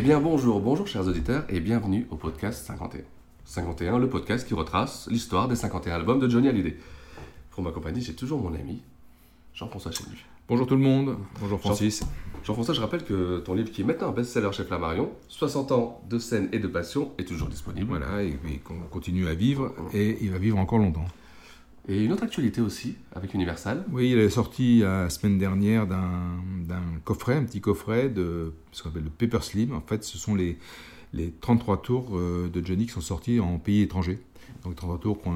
Eh 0.00 0.02
bien 0.02 0.18
bonjour, 0.18 0.60
bonjour 0.60 0.86
chers 0.86 1.06
auditeurs 1.06 1.44
et 1.50 1.60
bienvenue 1.60 2.06
au 2.10 2.16
podcast 2.16 2.64
51. 2.66 3.02
51, 3.44 3.98
le 3.98 4.08
podcast 4.08 4.48
qui 4.48 4.54
retrace 4.54 5.06
l'histoire 5.10 5.46
des 5.46 5.56
51 5.56 5.94
albums 5.94 6.18
de 6.18 6.26
Johnny 6.26 6.48
Hallyday. 6.48 6.78
Pour 7.50 7.62
ma 7.62 7.70
compagnie, 7.70 8.00
j'ai 8.00 8.14
toujours 8.14 8.40
mon 8.40 8.54
ami 8.54 8.80
Jean-François 9.52 9.92
Chenu. 9.92 10.24
Bonjour 10.48 10.66
tout 10.66 10.76
le 10.76 10.80
monde, 10.80 11.18
bonjour 11.38 11.60
Francis. 11.60 12.02
Jean-François, 12.44 12.72
je 12.72 12.80
rappelle 12.80 13.04
que 13.04 13.40
ton 13.40 13.52
livre 13.52 13.70
qui 13.70 13.82
est 13.82 13.84
maintenant 13.84 14.08
un 14.08 14.12
best-seller 14.12 14.52
chez 14.52 14.64
Flammarion, 14.64 15.10
60 15.28 15.70
ans 15.72 16.00
de 16.08 16.18
scène 16.18 16.48
et 16.52 16.60
de 16.60 16.66
passion, 16.66 17.10
est 17.18 17.28
toujours 17.28 17.48
disponible. 17.48 17.88
Voilà, 17.88 18.22
et, 18.22 18.38
et 18.48 18.56
qu'on 18.56 18.80
continue 18.90 19.28
à 19.28 19.34
vivre, 19.34 19.74
et 19.92 20.16
il 20.22 20.30
va 20.30 20.38
vivre 20.38 20.56
encore 20.56 20.78
longtemps. 20.78 21.04
Et 21.88 22.04
une 22.04 22.12
autre 22.12 22.22
actualité 22.22 22.60
aussi, 22.60 22.96
avec 23.14 23.34
Universal. 23.34 23.84
Oui, 23.90 24.10
il 24.10 24.18
est 24.18 24.30
sorti 24.30 24.80
la 24.80 25.10
semaine 25.10 25.38
dernière 25.38 25.86
d'un 25.86 26.82
coffret, 27.04 27.34
un 27.34 27.44
petit 27.44 27.60
coffret 27.60 28.08
de 28.08 28.52
ce 28.72 28.82
qu'on 28.82 28.90
appelle 28.90 29.04
le 29.04 29.10
Paper 29.10 29.42
Slim. 29.42 29.72
En 29.72 29.80
fait, 29.80 30.04
ce 30.04 30.18
sont 30.18 30.34
les, 30.34 30.58
les 31.12 31.32
33 31.40 31.82
tours 31.82 32.10
euh, 32.16 32.48
de 32.48 32.64
Johnny 32.64 32.86
qui 32.86 32.92
sont 32.92 33.00
sortis 33.00 33.40
en 33.40 33.58
pays 33.58 33.82
étrangers. 33.82 34.18
Donc 34.62 34.76
33 34.76 34.98
tours 35.00 35.22
euh, 35.26 35.30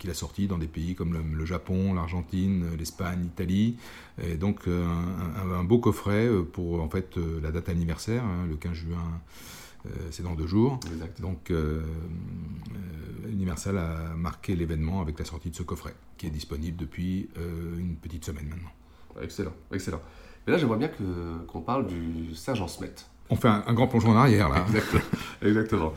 qu'il 0.00 0.08
a 0.10 0.14
sortis 0.14 0.46
dans 0.46 0.58
des 0.58 0.66
pays 0.66 0.94
comme 0.94 1.16
le, 1.36 1.44
Japon, 1.44 1.92
l'Argentine, 1.94 2.64
l'Espagne, 2.78 3.20
l'Italie. 3.22 3.76
Et 4.22 4.36
donc 4.36 4.60
euh, 4.66 4.84
un, 4.86 5.50
un- 5.50 5.64
beau 5.64 5.78
coffret 5.78 6.28
pour 6.52 6.80
en 6.82 6.88
fait 6.88 7.16
la 7.42 7.50
date 7.52 7.68
anniversaire, 7.68 8.24
hein, 8.24 8.46
le 8.48 8.56
15 8.56 8.72
juin. 8.72 9.20
Euh, 9.86 10.08
c'est 10.10 10.22
dans 10.22 10.34
deux 10.34 10.46
jours. 10.46 10.80
Exact. 10.92 11.20
Donc, 11.20 11.50
euh, 11.50 11.82
euh, 13.24 13.30
Universal 13.30 13.78
a 13.78 14.14
marqué 14.16 14.54
l'événement 14.56 15.00
avec 15.00 15.18
la 15.18 15.24
sortie 15.24 15.50
de 15.50 15.56
ce 15.56 15.62
coffret, 15.62 15.94
qui 16.16 16.26
est 16.26 16.30
disponible 16.30 16.76
depuis 16.76 17.28
une 17.78 17.96
petite 17.96 18.24
semaine 18.24 18.48
maintenant. 18.48 18.70
Excellent, 19.20 19.52
excellent. 19.72 20.00
Et 20.46 20.50
là, 20.50 20.58
j'aimerais 20.58 20.78
bien 20.78 20.90
qu'on 21.48 21.60
parle 21.60 21.86
du 21.86 22.34
Sergent 22.34 22.68
Smet. 22.68 22.94
On 23.28 23.36
fait 23.36 23.48
un, 23.48 23.64
un 23.66 23.74
grand 23.74 23.88
plongeon 23.88 24.10
en 24.10 24.16
arrière, 24.16 24.48
là. 24.48 24.64
Exactement. 24.68 25.02
Exactement. 25.42 25.92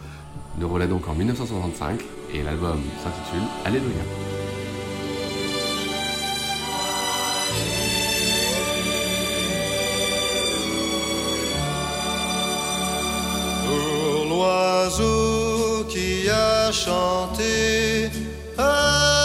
Nous 0.58 0.68
relais 0.68 0.88
donc 0.88 1.08
en 1.08 1.14
1965 1.14 2.04
et 2.34 2.42
l'album 2.42 2.80
s'intitule 3.04 3.48
Alléluia. 3.66 4.39
L'oiseau 14.90 15.86
qui 15.88 16.30
a 16.30 16.72
chanté. 16.72 18.10
Alléluia 18.58 19.19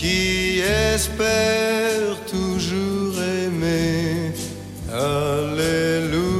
qui 0.00 0.60
espère 0.60 2.24
toujours 2.24 3.20
aimer 3.20 4.32
Alléluia 4.90 6.30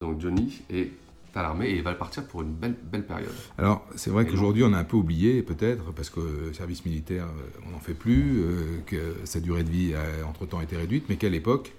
Donc 0.00 0.20
Johnny 0.20 0.62
est 0.68 0.90
à 1.36 1.42
l'armée 1.42 1.68
et 1.68 1.76
il 1.76 1.82
va 1.84 1.94
partir 1.94 2.24
pour 2.26 2.42
une 2.42 2.54
belle, 2.54 2.74
belle 2.90 3.06
période. 3.06 3.30
Alors, 3.56 3.86
c'est 3.94 4.10
vrai 4.10 4.26
qu'aujourd'hui, 4.26 4.64
on 4.64 4.72
a 4.72 4.78
un 4.78 4.82
peu 4.82 4.96
oublié, 4.96 5.42
peut-être, 5.42 5.92
parce 5.92 6.10
que 6.10 6.18
le 6.18 6.52
service 6.52 6.84
militaire, 6.84 7.26
euh, 7.26 7.60
on 7.64 7.70
n'en 7.70 7.78
fait 7.78 7.94
plus, 7.94 8.42
euh, 8.42 8.80
que 8.84 9.14
sa 9.22 9.38
durée 9.38 9.62
de 9.62 9.70
vie 9.70 9.94
a 9.94 10.26
entre-temps 10.26 10.60
été 10.60 10.76
réduite, 10.76 11.04
mais 11.08 11.14
qu'à 11.14 11.28
l'époque, 11.28 11.72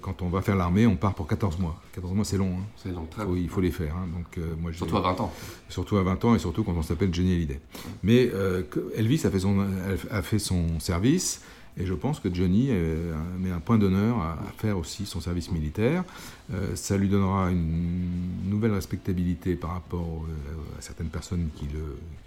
quand 0.00 0.22
on 0.22 0.28
va 0.28 0.42
faire 0.42 0.54
l'armée, 0.56 0.86
on 0.86 0.96
part 0.96 1.14
pour 1.14 1.26
14 1.26 1.58
mois. 1.58 1.80
14 1.94 2.14
mois, 2.14 2.24
c'est 2.24 2.36
long. 2.38 2.52
hein. 2.60 2.64
C'est 2.76 2.92
très 3.10 3.24
il 3.36 3.48
faut 3.48 3.60
les 3.60 3.70
faire. 3.70 3.94
hein. 3.96 4.06
Donc, 4.16 4.38
euh, 4.38 4.54
moi, 4.60 4.72
Surtout 4.72 4.96
à 4.96 5.00
20 5.00 5.20
ans. 5.20 5.32
Surtout 5.68 5.96
à 5.96 6.02
20 6.02 6.24
ans 6.24 6.34
et 6.34 6.38
surtout 6.38 6.62
quand 6.62 6.74
on 6.76 6.82
s'appelle 6.82 7.12
Johnny 7.12 7.32
Hallyday. 7.34 7.60
Mais 8.02 8.30
euh, 8.32 8.62
Elvis 8.94 9.22
a 9.26 9.30
fait, 9.30 9.40
son, 9.40 9.66
a 10.10 10.22
fait 10.22 10.38
son 10.38 10.78
service 10.78 11.42
et 11.78 11.86
je 11.86 11.94
pense 11.94 12.20
que 12.20 12.32
Johnny 12.32 12.68
euh, 12.70 13.14
met 13.38 13.50
un 13.50 13.60
point 13.60 13.78
d'honneur 13.78 14.18
à, 14.18 14.32
à 14.32 14.52
faire 14.58 14.76
aussi 14.78 15.06
son 15.06 15.20
service 15.20 15.50
militaire. 15.50 16.04
Euh, 16.52 16.74
ça 16.74 16.96
lui 16.96 17.08
donnera 17.08 17.50
une 17.50 18.08
nouvelle 18.50 18.72
respectabilité 18.72 19.54
par 19.54 19.70
rapport 19.72 20.24
euh, 20.28 20.78
à 20.78 20.82
certaines 20.82 21.06
personnes 21.08 21.48
qui 21.54 21.66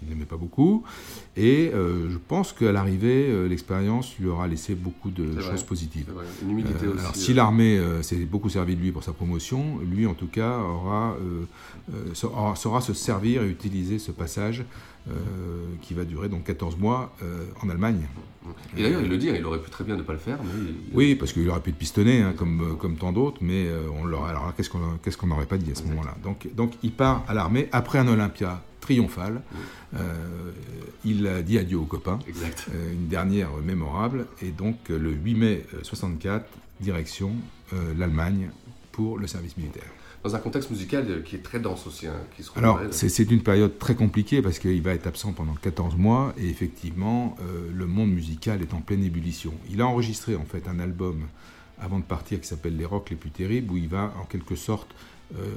l'aimaient 0.08 0.24
pas 0.24 0.38
beaucoup. 0.38 0.84
Et 1.36 1.70
euh, 1.74 2.08
je 2.10 2.16
pense 2.16 2.52
qu'à 2.52 2.72
l'arrivée, 2.72 3.46
l'expérience 3.48 4.16
lui 4.18 4.26
aura 4.28 4.48
laissé 4.48 4.74
beaucoup 4.74 5.10
de 5.10 5.22
vrai. 5.24 5.42
choses 5.50 5.62
positives. 5.62 6.06
C'est 6.08 6.14
vrai. 6.14 6.24
Une 6.42 6.50
humilité 6.52 6.86
Euh, 6.86 6.92
aussi. 6.94 7.00
alors, 7.00 7.14
si 7.16 7.34
l'armée 7.34 7.78
euh, 7.78 8.02
s'est 8.02 8.16
beaucoup 8.24 8.48
servi 8.48 8.74
de 8.74 8.80
lui 8.80 8.90
pour 8.90 9.04
sa 9.04 9.12
promotion, 9.12 9.78
lui 9.80 10.06
en 10.06 10.14
tout 10.14 10.28
cas 10.28 10.58
aura, 10.58 11.16
saura, 12.14 12.56
saura 12.56 12.80
se 12.80 12.94
servir 12.94 13.42
et 13.42 13.48
utiliser 13.50 13.98
ce 13.98 14.10
passage 14.12 14.64
qui 15.82 15.94
va 15.94 16.04
durer 16.04 16.28
donc 16.28 16.42
14 16.44 16.76
mois 16.78 17.14
en 17.62 17.68
Allemagne. 17.68 18.08
Et 18.76 18.82
d'ailleurs, 18.82 19.02
il 19.02 19.08
le 19.08 19.18
dit, 19.18 19.28
hein, 19.30 19.34
il 19.38 19.44
aurait 19.44 19.60
pu 19.60 19.70
très 19.70 19.84
bien 19.84 19.96
ne 19.96 20.02
pas 20.02 20.12
le 20.12 20.18
faire, 20.18 20.38
mais 20.42 20.50
il- 20.68 20.96
Oui, 20.96 21.14
parce 21.14 21.32
qu'il 21.32 21.48
aurait 21.48 21.60
pu 21.60 21.72
te 21.72 21.78
pistonner 21.78 22.22
hein, 22.22 22.32
comme, 22.36 22.76
comme 22.80 22.96
tant 22.96 23.12
d'autres, 23.12 23.38
mais 23.40 23.68
on. 24.00 24.04
Alors 24.24 24.52
qu'est-ce 24.56 24.70
qu'on 24.70 24.98
qu'est-ce 25.02 25.16
qu'on 25.16 25.26
n'aurait 25.26 25.46
pas 25.46 25.58
dit 25.58 25.70
à 25.70 25.74
ce 25.74 25.82
moment-là? 25.84 26.14
Donc, 26.22 26.48
donc 26.54 26.72
il 26.82 26.92
part 26.92 27.24
à 27.28 27.34
l'armée 27.34 27.68
après 27.72 27.98
un 27.98 28.08
Olympia 28.08 28.62
triomphal. 28.80 29.42
Euh, 29.94 30.50
il 31.04 31.26
a 31.26 31.42
dit 31.42 31.58
adieu 31.58 31.78
aux 31.78 31.84
copains. 31.84 32.18
Exact. 32.28 32.66
Euh, 32.74 32.92
une 32.92 33.08
dernière 33.08 33.50
mémorable. 33.64 34.26
Et 34.42 34.50
donc 34.50 34.88
le 34.88 35.10
8 35.12 35.34
mai 35.34 35.66
euh, 35.74 35.78
64, 35.82 36.46
direction 36.80 37.32
euh, 37.72 37.94
l'Allemagne 37.96 38.50
pour 38.92 39.18
le 39.18 39.26
service 39.26 39.56
militaire. 39.56 39.84
Dans 40.24 40.34
un 40.34 40.38
contexte 40.38 40.70
musical 40.70 41.22
qui 41.24 41.36
est 41.36 41.42
très 41.42 41.60
dense 41.60 41.86
aussi, 41.86 42.06
hein, 42.06 42.14
qui 42.34 42.42
se 42.42 42.50
Alors, 42.56 42.80
c'est 42.90 43.08
c'est 43.08 43.30
une 43.30 43.42
période 43.42 43.78
très 43.78 43.94
compliquée 43.94 44.42
parce 44.42 44.58
qu'il 44.58 44.82
va 44.82 44.92
être 44.92 45.06
absent 45.06 45.32
pendant 45.32 45.54
14 45.54 45.94
mois 45.96 46.34
et 46.36 46.48
effectivement, 46.48 47.36
euh, 47.40 47.70
le 47.72 47.86
monde 47.86 48.10
musical 48.10 48.60
est 48.60 48.74
en 48.74 48.80
pleine 48.80 49.04
ébullition. 49.04 49.52
Il 49.70 49.80
a 49.80 49.86
enregistré 49.86 50.34
en 50.34 50.44
fait 50.44 50.66
un 50.68 50.80
album 50.80 51.26
avant 51.80 51.98
de 51.98 52.04
partir 52.04 52.40
qui 52.40 52.46
s'appelle 52.46 52.76
Les 52.76 52.84
Rocks 52.84 53.10
les 53.10 53.16
plus 53.16 53.30
terribles 53.30 53.72
où 53.72 53.76
il 53.76 53.88
va 53.88 54.14
en 54.20 54.24
quelque 54.24 54.56
sorte 54.56 54.88
euh, 55.36 55.54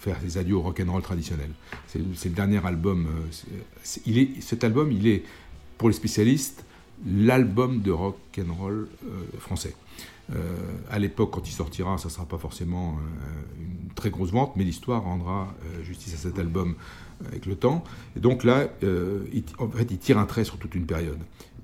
faire 0.00 0.16
ses 0.20 0.38
adieux 0.38 0.56
au 0.56 0.62
rock'n'roll 0.62 1.02
traditionnel. 1.02 1.50
C'est 1.88 1.98
le- 1.98 2.30
dernier 2.34 2.64
album. 2.64 3.06
euh, 3.06 3.56
il 4.06 4.18
est, 4.18 4.40
cet 4.40 4.64
album, 4.64 4.92
il 4.92 5.06
est, 5.06 5.22
pour 5.78 5.88
les 5.88 5.94
spécialistes, 5.94 6.64
l'album 7.06 7.80
de 7.80 7.90
rock'n'roll 7.90 8.88
euh, 9.04 9.08
français. 9.38 9.74
Euh, 10.32 10.36
à 10.90 10.98
l'époque, 10.98 11.30
quand 11.32 11.48
il 11.48 11.52
sortira, 11.52 11.98
ça 11.98 12.08
ne 12.08 12.12
sera 12.12 12.24
pas 12.26 12.38
forcément 12.38 12.98
une 13.58 13.88
très 13.94 14.10
grosse 14.10 14.30
vente, 14.30 14.52
mais 14.56 14.62
l'histoire 14.64 15.02
rendra 15.02 15.52
justice 15.82 16.14
à 16.14 16.18
cet 16.18 16.38
album 16.38 16.76
avec 17.26 17.46
le 17.46 17.56
temps. 17.56 17.82
Et 18.16 18.20
donc 18.20 18.44
là, 18.44 18.68
en 19.58 19.68
fait, 19.70 19.88
il 19.90 19.98
tire 19.98 20.18
un 20.18 20.26
trait 20.26 20.44
sur 20.44 20.56
toute 20.58 20.74
une 20.76 20.86
période. 20.86 21.18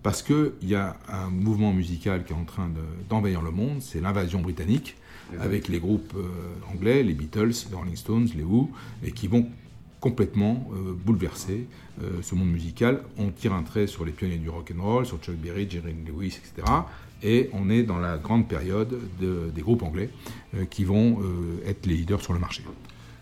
Parce 0.07 0.23
qu'il 0.23 0.53
y 0.63 0.77
a 0.77 0.97
un 1.09 1.31
mouvement 1.31 1.73
musical 1.73 2.25
qui 2.25 2.33
est 2.33 2.37
en 2.37 2.45
train 2.45 2.69
de- 2.69 3.09
d'envahir 3.11 3.43
le 3.43 3.51
monde, 3.51 3.79
c'est 3.83 4.01
l'invasion 4.01 4.41
britannique, 4.41 4.97
avec 5.41 5.67
les 5.67 5.81
groupes 5.81 6.13
euh, 6.17 6.73
anglais, 6.73 7.03
les 7.03 7.13
Beatles, 7.13 7.51
les 7.71 7.75
Rolling 7.77 7.97
Stones, 7.97 8.29
les 8.37 8.45
Who, 8.45 8.71
et 9.03 9.11
qui 9.11 9.27
vont 9.27 9.49
complètement 9.99 10.69
bouleversé 11.05 11.67
ce 12.23 12.35
monde 12.37 12.53
musical. 12.53 13.03
On 13.19 13.31
tire 13.31 13.53
un 13.53 13.65
trait 13.65 13.89
sur 13.89 14.05
les 14.05 14.13
pionniers 14.13 14.37
du 14.37 14.49
rock 14.49 14.73
and 14.77 14.81
roll, 14.81 15.07
sur 15.07 15.19
Chuck 15.19 15.35
Berry, 15.35 15.69
Jerry 15.69 15.93
Lewis, 16.07 16.39
etc. 16.39 16.71
Et 17.25 17.51
on 17.53 17.69
est 17.71 17.83
dans 17.83 17.99
la 17.99 18.17
grande 18.19 18.47
période 18.47 18.97
des 19.19 19.63
groupes 19.63 19.83
anglais 19.83 20.11
qui 20.71 20.85
vont 20.85 21.19
être 21.67 21.87
les 21.87 21.97
leaders 21.97 22.21
sur 22.23 22.35
le 22.35 22.39
marché. 22.39 22.63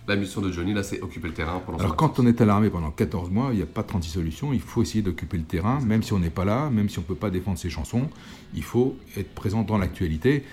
La 0.06 0.16
mission 0.16 0.42
de 0.42 0.52
Johnny, 0.52 0.74
là, 0.74 0.82
c'est 0.82 1.00
occuper 1.00 1.28
le 1.28 1.34
terrain 1.34 1.62
pendant 1.64 1.78
Alors, 1.78 1.96
quand 1.96 2.18
on 2.18 2.26
est 2.26 2.40
à 2.40 2.44
l'armée 2.44 2.68
pendant 2.68 2.90
14 2.90 3.30
mois, 3.30 3.48
il 3.52 3.56
n'y 3.56 3.62
a 3.62 3.66
pas 3.66 3.82
36 3.82 4.10
solutions. 4.10 4.52
Il 4.52 4.60
faut 4.60 4.82
essayer 4.82 5.00
d'occuper 5.00 5.38
le 5.38 5.44
terrain, 5.44 5.80
même 5.80 6.02
si 6.02 6.12
on 6.12 6.18
n'est 6.18 6.28
pas 6.28 6.44
là, 6.44 6.68
même 6.68 6.90
si 6.90 6.98
on 6.98 7.02
ne 7.02 7.06
peut 7.06 7.14
pas 7.14 7.30
défendre 7.30 7.58
ses 7.58 7.70
chansons. 7.70 8.10
Il 8.54 8.62
faut 8.62 8.96
être 9.16 9.34
présent 9.34 9.62
dans 9.62 9.78
l'actualité 9.78 10.44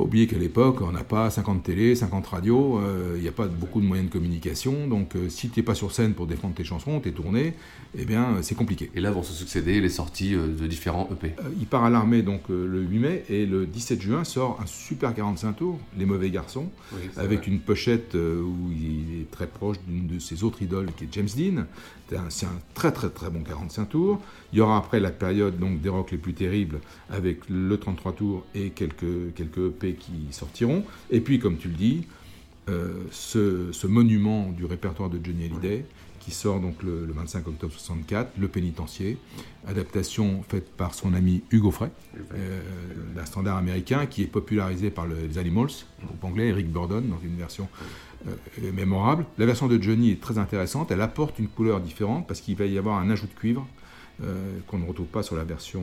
pas 0.00 0.06
oublier 0.06 0.26
qu'à 0.26 0.38
l'époque, 0.38 0.80
on 0.80 0.92
n'a 0.92 1.04
pas 1.04 1.28
50 1.28 1.62
télé, 1.62 1.94
50 1.94 2.26
radios, 2.26 2.78
euh, 2.78 3.14
il 3.16 3.22
n'y 3.22 3.28
a 3.28 3.32
pas 3.32 3.46
beaucoup 3.46 3.82
de 3.82 3.86
moyens 3.86 4.08
de 4.08 4.12
communication. 4.12 4.86
Donc, 4.88 5.14
euh, 5.14 5.28
si 5.28 5.50
tu 5.50 5.60
n'es 5.60 5.62
pas 5.62 5.74
sur 5.74 5.92
scène 5.92 6.14
pour 6.14 6.26
défendre 6.26 6.54
tes 6.54 6.64
chansons, 6.64 7.00
tes 7.00 7.12
tournées, 7.12 7.52
eh 7.98 8.06
bien, 8.06 8.36
c'est 8.40 8.54
compliqué. 8.54 8.90
Et 8.94 9.00
là 9.00 9.10
vont 9.10 9.22
se 9.22 9.34
succéder 9.34 9.78
les 9.80 9.90
sorties 9.90 10.34
euh, 10.34 10.46
de 10.46 10.66
différents 10.66 11.06
EP. 11.12 11.34
il 11.58 11.66
part 11.66 11.84
à 11.84 11.90
l'armée 11.90 12.22
donc 12.22 12.48
le 12.48 12.80
8 12.80 12.98
mai 12.98 13.24
et 13.28 13.44
le 13.44 13.66
17 13.66 14.00
juin 14.00 14.24
sort 14.24 14.58
un 14.62 14.66
super 14.66 15.14
45 15.14 15.52
tours, 15.52 15.78
Les 15.98 16.06
Mauvais 16.06 16.30
Garçons, 16.30 16.70
avec 17.16 17.46
une 17.46 17.60
pochette 17.60 18.14
où 18.14 18.70
il 18.72 19.20
est 19.20 19.30
très 19.30 19.46
proche 19.46 19.76
d'une 19.86 20.06
de 20.06 20.18
ses 20.18 20.44
autres 20.44 20.62
idoles 20.62 20.88
qui 20.96 21.04
est 21.04 21.08
James 21.12 21.28
Dean. 21.36 21.64
C'est 22.28 22.46
un 22.46 22.58
très 22.74 22.90
très 22.90 23.08
très 23.08 23.30
bon 23.30 23.42
45 23.42 23.88
tours. 23.88 24.20
Il 24.52 24.58
y 24.58 24.62
aura 24.62 24.76
après 24.76 24.98
la 24.98 25.10
période 25.10 25.58
donc, 25.58 25.80
des 25.80 25.88
rocks 25.88 26.10
les 26.10 26.18
plus 26.18 26.34
terribles 26.34 26.80
avec 27.08 27.48
le 27.48 27.76
33 27.78 28.12
tours 28.12 28.44
et 28.54 28.70
quelques, 28.70 29.34
quelques 29.34 29.58
EP 29.58 29.89
qui 29.94 30.32
sortiront. 30.32 30.84
Et 31.10 31.20
puis, 31.20 31.38
comme 31.38 31.56
tu 31.56 31.68
le 31.68 31.74
dis, 31.74 32.06
euh, 32.68 33.04
ce, 33.10 33.86
monument 33.86 34.50
du 34.52 34.64
répertoire 34.64 35.10
de 35.10 35.18
Johnny 35.22 35.46
Hallyday 35.46 35.84
qui 36.20 36.30
sort 36.30 36.60
donc 36.60 36.82
le, 36.82 37.06
25 37.08 37.48
octobre 37.48 37.72
64, 37.72 38.32
Le 38.38 38.46
Pénitencier, 38.46 39.18
adaptation 39.66 40.44
faite 40.48 40.70
par 40.76 40.94
son 40.94 41.14
ami 41.14 41.42
Hugo 41.50 41.70
Frey, 41.70 41.90
euh, 42.34 42.60
d'un 43.16 43.24
standard 43.24 43.56
américain 43.56 44.06
qui 44.06 44.22
est 44.22 44.26
popularisé 44.26 44.90
par 44.90 45.06
les 45.06 45.38
Animals, 45.38 45.70
groupe 46.04 46.22
anglais, 46.22 46.48
Eric 46.48 46.70
Burdon, 46.70 47.00
dans 47.00 47.18
une 47.24 47.36
version 47.36 47.68
euh, 48.28 48.72
mémorable. 48.72 49.24
La 49.38 49.46
version 49.46 49.66
de 49.66 49.82
Johnny 49.82 50.12
est 50.12 50.20
très 50.20 50.38
intéressante, 50.38 50.90
elle 50.90 51.00
apporte 51.00 51.38
une 51.38 51.48
couleur 51.48 51.80
différente 51.80 52.28
parce 52.28 52.40
qu'il 52.40 52.54
va 52.54 52.66
y 52.66 52.78
avoir 52.78 52.98
un 52.98 53.10
ajout 53.10 53.26
de 53.26 53.32
cuivre 53.32 53.66
euh, 54.22 54.58
qu'on 54.66 54.78
ne 54.78 54.86
retrouve 54.86 55.06
pas 55.06 55.22
sur 55.22 55.36
la 55.36 55.44
version, 55.44 55.82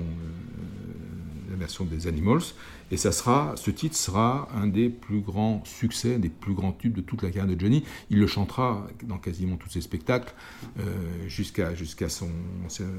la 1.49 1.55
version 1.55 1.85
des 1.85 2.07
Animals. 2.07 2.41
Et 2.89 2.97
ça 2.97 3.11
sera, 3.11 3.53
ce 3.57 3.69
titre 3.69 3.95
sera 3.95 4.47
un 4.55 4.67
des 4.67 4.89
plus 4.89 5.19
grands 5.19 5.61
succès, 5.65 6.17
des 6.17 6.29
plus 6.29 6.53
grands 6.53 6.71
tubes 6.71 6.93
de 6.93 7.01
toute 7.01 7.21
la 7.21 7.29
carrière 7.29 7.53
de 7.53 7.59
Johnny. 7.59 7.83
Il 8.09 8.19
le 8.19 8.27
chantera 8.27 8.87
dans 9.03 9.17
quasiment 9.17 9.57
tous 9.57 9.69
ses 9.69 9.81
spectacles 9.81 10.33
euh, 10.79 10.83
jusqu'à 11.27 11.75
jusqu'à 11.75 12.07
son 12.07 12.29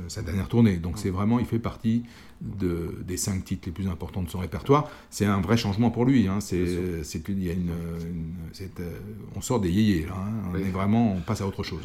sa, 0.08 0.22
dernière 0.22 0.48
tournée. 0.48 0.76
Donc 0.76 0.98
c'est 0.98 1.10
vraiment, 1.10 1.38
il 1.38 1.46
fait 1.46 1.58
partie 1.58 2.04
de, 2.42 2.98
des 3.06 3.16
cinq 3.16 3.44
titres 3.44 3.62
les 3.66 3.72
plus 3.72 3.88
importants 3.88 4.22
de 4.22 4.28
son 4.28 4.40
répertoire. 4.40 4.90
C'est 5.10 5.26
un 5.26 5.40
vrai 5.40 5.56
changement 5.56 5.90
pour 5.90 6.04
lui. 6.04 6.28
Hein. 6.28 6.40
C'est, 6.40 6.56
il 7.28 7.42
y 7.42 7.50
a 7.50 7.52
une, 7.52 7.70
euh, 7.70 8.98
on 9.34 9.40
sort 9.40 9.60
des 9.60 9.70
yéyés. 9.70 10.06
Hein. 10.10 10.50
On 10.52 10.54
est 10.56 10.70
vraiment, 10.70 11.14
on 11.14 11.20
passe 11.20 11.40
à 11.40 11.46
autre 11.46 11.62
chose. 11.62 11.84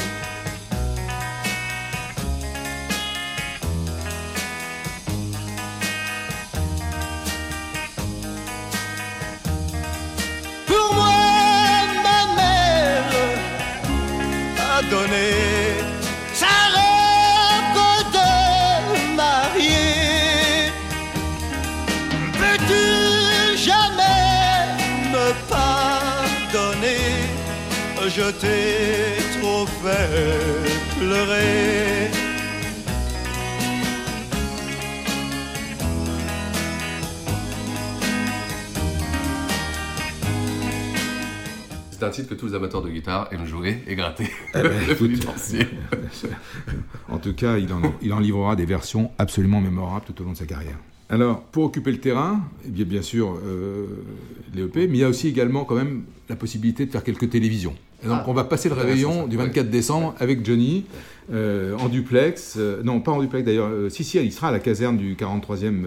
Sa 16.33 16.55
robe 16.75 18.11
de 18.11 19.15
mariée. 19.15 20.71
Peux-tu 22.39 23.57
jamais 23.57 24.67
me 25.13 25.27
pardonner? 25.49 27.07
Je 28.15 28.31
t'ai 28.31 29.39
trop 29.39 29.65
fait 29.65 30.99
pleurer. 30.99 32.30
C'est 42.01 42.07
un 42.07 42.09
titre 42.09 42.29
que 42.29 42.33
tous 42.33 42.47
les 42.47 42.55
amateurs 42.55 42.81
de 42.81 42.89
guitare 42.89 43.27
aiment 43.31 43.45
jouer 43.45 43.77
et 43.85 43.93
gratter. 43.93 44.25
Eh 44.55 44.61
ben, 44.63 44.71
en 47.09 47.19
tout 47.19 47.33
cas, 47.35 47.59
il 47.59 47.71
en, 47.71 47.79
il 48.01 48.11
en, 48.11 48.19
livrera 48.19 48.55
des 48.55 48.65
versions 48.65 49.11
absolument 49.19 49.61
mémorables 49.61 50.05
tout 50.07 50.19
au 50.19 50.25
long 50.25 50.31
de 50.31 50.37
sa 50.37 50.47
carrière. 50.47 50.77
Alors, 51.11 51.43
pour 51.43 51.65
occuper 51.65 51.91
le 51.91 51.99
terrain, 51.99 52.41
eh 52.65 52.69
bien, 52.69 52.85
bien 52.85 53.03
sûr, 53.03 53.37
euh, 53.45 53.85
les 54.55 54.63
EP, 54.63 54.87
mais 54.87 54.97
il 54.97 55.01
y 55.01 55.03
a 55.03 55.09
aussi 55.09 55.27
également 55.27 55.63
quand 55.63 55.75
même 55.75 56.05
la 56.27 56.35
possibilité 56.35 56.87
de 56.87 56.91
faire 56.91 57.03
quelques 57.03 57.29
télévisions. 57.29 57.75
donc, 58.03 58.21
ah, 58.21 58.25
on 58.25 58.33
va 58.33 58.45
passer 58.45 58.67
le 58.67 58.73
réveillon 58.73 59.27
du 59.27 59.37
24 59.37 59.69
décembre 59.69 60.15
avec 60.19 60.43
Johnny 60.43 60.85
euh, 61.31 61.77
en 61.77 61.87
duplex. 61.87 62.55
Euh, 62.57 62.81
non, 62.81 62.99
pas 63.01 63.11
en 63.11 63.21
duplex 63.21 63.45
d'ailleurs. 63.45 63.69
si, 63.91 64.03
si, 64.03 64.17
il 64.17 64.31
sera 64.31 64.47
à 64.47 64.51
la 64.51 64.59
caserne 64.59 64.97
du 64.97 65.13
43e 65.13 65.85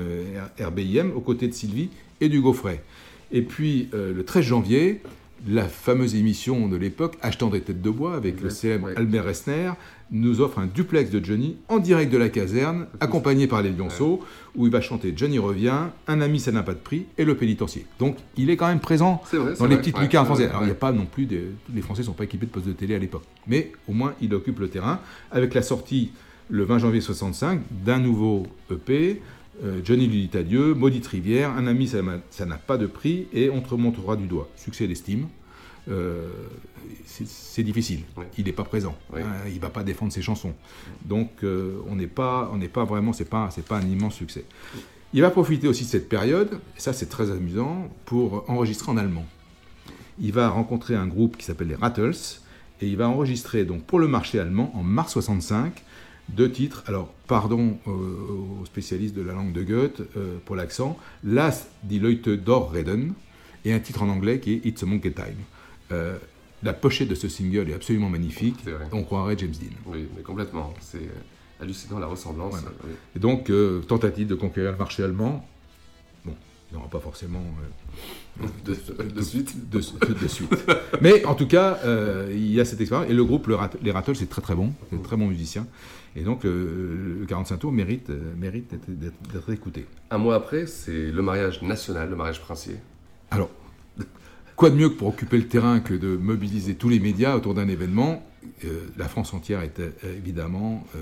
RBIM 0.61 1.11
aux 1.17 1.21
côtés 1.21 1.49
de 1.49 1.55
Sylvie 1.55 1.89
et 2.21 2.29
du 2.29 2.41
Gaufret. 2.41 2.85
Et 3.33 3.43
puis, 3.43 3.89
le 3.93 4.23
13 4.23 4.45
janvier, 4.45 5.01
la 5.47 5.69
fameuse 5.69 6.15
émission 6.15 6.69
de 6.69 6.77
l'époque, 6.77 7.17
Achetant 7.23 7.49
des 7.49 7.61
têtes 7.61 7.83
de 7.83 7.91
bois, 7.91 8.15
avec 8.15 8.41
le 8.41 8.51
célèbre 8.51 8.91
Albert 8.97 9.25
Resner, 9.25 9.73
nous 10.11 10.41
offre 10.41 10.59
un 10.59 10.67
duplex 10.67 11.11
de 11.11 11.25
Johnny 11.25 11.57
en 11.69 11.79
direct 11.79 12.13
de 12.13 12.19
la 12.19 12.29
caserne, 12.29 12.87
accompagné 13.01 13.47
par 13.47 13.63
les 13.63 13.71
Lionceaux, 13.71 14.21
où 14.57 14.67
il 14.67 14.73
va 14.73 14.81
chanter 14.81 15.13
Johnny 15.17 15.39
revient, 15.39 15.89
Un 16.07 16.21
ami 16.21 16.41
ça 16.41 16.53
n'a 16.53 16.63
pas 16.63 16.75
de 16.75 16.79
prix 16.79 17.07
et 17.19 17.25
Le 17.25 17.37
pénitencier. 17.37 17.87
Donc 17.99 18.17
il 18.37 18.51
est 18.51 18.57
quand 18.57 18.69
même 18.69 18.81
présent 18.81 19.23
dans 19.59 19.67
les 19.67 19.77
petites 19.77 19.99
lucarnes 19.99 20.27
françaises. 20.27 20.49
Alors 20.49 20.63
il 20.63 20.67
n'y 20.67 20.73
a 20.73 20.77
pas 20.77 20.93
non 20.93 21.07
plus, 21.07 21.27
des... 21.27 21.49
les 21.75 21.83
Français 21.83 22.03
ne 22.03 22.07
sont 22.07 22.13
pas 22.13 22.25
équipés 22.25 22.47
de 22.47 22.51
postes 22.51 22.67
de 22.67 22.73
télé 22.73 22.95
à 22.95 22.99
l'époque, 22.99 23.25
mais 23.47 23.73
au 23.89 23.93
moins 23.93 24.15
il 24.21 24.35
occupe 24.35 24.59
le 24.61 24.69
terrain, 24.69 25.01
avec 25.31 25.55
la 25.55 25.63
sortie 25.63 26.13
le 26.51 26.65
20 26.65 26.79
janvier 26.79 27.01
65 27.01 27.61
d'un 27.85 27.99
nouveau 27.99 28.47
EP, 28.71 29.21
Johnny 29.85 30.07
lui 30.07 30.27
dit 30.27 30.37
adieu, 30.37 30.75
Maudite 30.75 31.07
rivière, 31.07 31.51
un 31.51 31.67
ami 31.67 31.87
ça 31.87 32.47
n'a 32.47 32.57
pas 32.57 32.77
de 32.77 32.87
prix 32.87 33.29
et 33.33 33.51
on 33.51 33.61
te 33.61 33.71
remontera 33.71 34.17
du 34.17 34.27
doigt. 34.27 34.49
Succès 34.57 34.87
d'estime. 34.87 35.29
Euh, 35.91 36.29
c'est 37.07 37.63
difficile. 37.63 38.01
Il 38.39 38.45
n'est 38.45 38.53
pas 38.53 38.65
présent. 38.65 38.97
Hein, 39.15 39.23
il 39.47 39.57
ne 39.57 39.61
va 39.61 39.71
pas 39.71 39.85
défendre 39.85 40.13
ses 40.13 40.23
chansons. 40.23 40.55
Donc 41.05 41.31
euh, 41.43 41.81
on 41.89 41.97
n'est 41.97 42.07
pas, 42.07 42.51
on 42.53 42.57
n'est 42.57 42.69
pas 42.69 42.85
vraiment, 42.85 43.13
c'est 43.13 43.29
pas, 43.29 43.49
c'est 43.51 43.65
pas 43.65 43.79
un 43.79 43.87
immense 43.87 44.15
succès. 44.15 44.45
Il 45.13 45.21
va 45.21 45.31
profiter 45.31 45.69
aussi 45.69 45.85
de 45.85 45.89
cette 45.89 46.09
période, 46.09 46.59
et 46.77 46.81
ça 46.81 46.93
c'est 46.93 47.07
très 47.07 47.31
amusant, 47.31 47.89
pour 48.05 48.45
enregistrer 48.49 48.91
en 48.91 48.97
allemand. 48.97 49.27
Il 50.19 50.33
va 50.33 50.49
rencontrer 50.49 50.97
un 50.97 51.07
groupe 51.07 51.37
qui 51.37 51.45
s'appelle 51.45 51.69
les 51.69 51.75
Rattles 51.75 52.41
et 52.81 52.89
il 52.89 52.97
va 52.97 53.09
enregistrer 53.09 53.65
donc 53.65 53.85
pour 53.85 53.99
le 53.99 54.09
marché 54.09 54.41
allemand 54.41 54.73
en 54.75 54.83
mars 54.83 55.13
65 55.13 55.83
deux 56.29 56.51
titres. 56.51 56.85
Alors, 56.87 57.13
pardon 57.27 57.79
aux 57.87 58.65
spécialistes 58.65 59.15
de 59.15 59.23
la 59.23 59.33
langue 59.33 59.53
de 59.53 59.63
Goethe 59.63 60.03
euh, 60.17 60.39
pour 60.45 60.57
l'accent. 60.57 60.99
Las 61.23 61.69
die 61.83 61.99
Leute 61.99 62.29
dort 62.29 62.73
reden 62.73 63.13
et 63.65 63.73
un 63.73 63.81
titre 63.81 64.03
en 64.03 64.09
anglais 64.09 64.41
qui 64.41 64.55
est 64.55 64.67
It's 64.67 64.83
a 64.83 64.87
Monkey 64.87 65.13
Time. 65.13 65.37
Euh, 65.93 66.17
la 66.63 66.73
pochette 66.73 67.09
de 67.09 67.15
ce 67.15 67.29
single 67.29 67.71
est 67.71 67.75
absolument 67.75 68.09
magnifique. 68.09 68.57
On 68.93 69.03
croirait 69.03 69.37
James 69.39 69.51
Dean. 69.51 69.77
Oui, 69.87 70.09
mais 70.17 70.23
complètement. 70.23 70.73
C'est 70.81 70.99
euh, 70.99 71.61
hallucinant 71.61 71.99
la 71.99 72.07
ressemblance. 72.07 72.55
Et 73.15 73.19
donc, 73.19 73.51
tentative 73.87 74.27
de 74.27 74.35
conquérir 74.35 74.73
le 74.73 74.79
marché 74.79 75.03
allemand. 75.03 75.47
Il 76.75 76.79
n'y 76.79 76.83
aura 76.83 76.91
pas 76.91 76.99
forcément 76.99 77.45
de, 78.65 78.75
suite. 79.23 79.71
De, 79.71 79.81
suite. 79.81 80.67
Mais 81.01 81.25
en 81.25 81.37
tout 81.37 81.47
cas, 81.47 81.79
il 82.31 82.53
y 82.53 82.61
a 82.61 82.65
cette 82.65 82.81
expérience. 82.81 83.09
Et 83.09 83.15
le 83.15 83.25
groupe, 83.25 83.49
les 83.81 83.93
Rattles, 83.93 84.17
c'est 84.17 84.29
très 84.29 84.43
très 84.43 84.57
bon. 84.57 84.73
C'est 84.91 85.01
très 85.01 85.17
bon 85.17 85.29
musicien. 85.29 85.69
Et 86.17 86.23
donc, 86.23 86.45
le 86.45 87.25
45 87.29 87.59
tours 87.59 87.73
mérite, 87.73 88.11
euh, 88.11 88.35
mérite 88.37 88.75
d'être 88.89 89.53
écouté. 89.53 89.87
Un 90.11 90.19
mois 90.19 90.37
après, 90.37 90.67
c'est 90.67 91.11
le 91.11 91.23
mariage 91.23 91.63
national, 91.63 92.11
le 92.11 92.17
mariage 92.17 92.41
princier. 92.41 92.77
Alors, 93.31 93.51
quoi 94.55 94.71
de 94.71 94.77
mieux 94.77 94.91
que 94.91 94.95
pour 94.95 95.09
occuper 95.09 95.39
le 95.39 95.49
terrain 95.49 95.81
que 95.81 95.95
de 95.95 96.17
mobiliser 96.17 96.77
tous 96.77 96.89
les 96.89 97.01
médias 97.01 97.35
autour 97.35 97.55
d'un 97.55 97.69
événement 97.69 98.25
euh, 98.65 98.87
la 98.97 99.09
France 99.09 99.35
entière 99.35 99.63
était 99.63 99.93
évidemment 100.17 100.85
euh, 100.97 101.01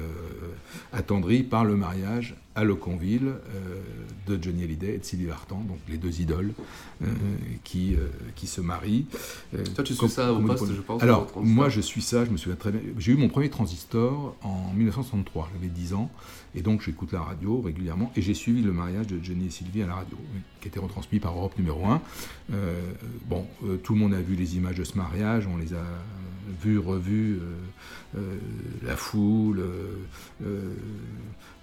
attendrie 0.93 1.43
par 1.43 1.65
le 1.65 1.77
mariage 1.77 2.35
à 2.55 2.65
Loconville 2.65 3.29
euh, 3.29 3.81
de 4.27 4.43
Johnny 4.43 4.65
Hallyday 4.65 4.95
et 4.95 4.99
de 4.99 5.05
Sylvie 5.05 5.27
Vartan, 5.27 5.61
donc 5.61 5.79
les 5.89 5.97
deux 5.97 6.21
idoles 6.21 6.53
qui, 7.65 7.97
qui 8.37 8.47
se 8.47 8.61
marient. 8.61 9.07
Toi, 9.75 9.83
tu 9.83 9.95
suis 9.95 10.09
ça 10.09 10.33
au 10.33 10.41
poste, 10.41 10.73
je 10.73 10.81
pense 10.81 11.03
Alors, 11.03 11.33
moi, 11.37 11.69
je 11.69 11.81
suis 11.81 12.03
ça, 12.03 12.25
je 12.25 12.31
me 12.31 12.37
souviens 12.37 12.57
très 12.57 12.71
bien. 12.71 12.81
J'ai 12.99 13.13
eu 13.13 13.17
mon 13.17 13.29
premier 13.29 13.51
transistor 13.51 14.37
en 14.43 14.73
1963, 14.75 15.51
j'avais 15.55 15.69
10 15.73 15.95
ans, 15.95 16.11
et 16.55 16.63
donc 16.63 16.83
j'écoute 16.83 17.13
la 17.13 17.23
radio 17.23 17.61
régulièrement, 17.61 18.13
et 18.15 18.23
j'ai 18.23 18.35
suivi 18.35 18.63
le 18.63 18.73
mariage 18.73 19.09
de 19.09 19.19
Johnny 19.23 19.47
et 19.47 19.51
Sylvie 19.51 19.83
à 19.83 19.87
la 19.87 19.95
radio, 19.95 20.17
qui 20.61 20.69
était 20.69 20.79
retransmis 20.79 21.19
par 21.19 21.33
Europe 21.37 21.59
numéro 21.59 21.87
1. 21.87 22.01
bon, 23.27 23.47
tout 23.83 23.95
le 23.95 23.99
monde 23.99 24.15
a 24.15 24.21
vu 24.21 24.37
les 24.37 24.57
images 24.57 24.77
de 24.77 24.85
ce 24.85 24.97
mariage, 24.97 25.49
on 25.53 25.57
les 25.57 25.73
a 25.73 25.85
vu, 26.63 26.79
revu 26.79 27.39
euh, 27.41 28.19
euh, 28.19 28.37
la 28.85 28.97
foule, 28.97 29.63
euh, 30.45 30.75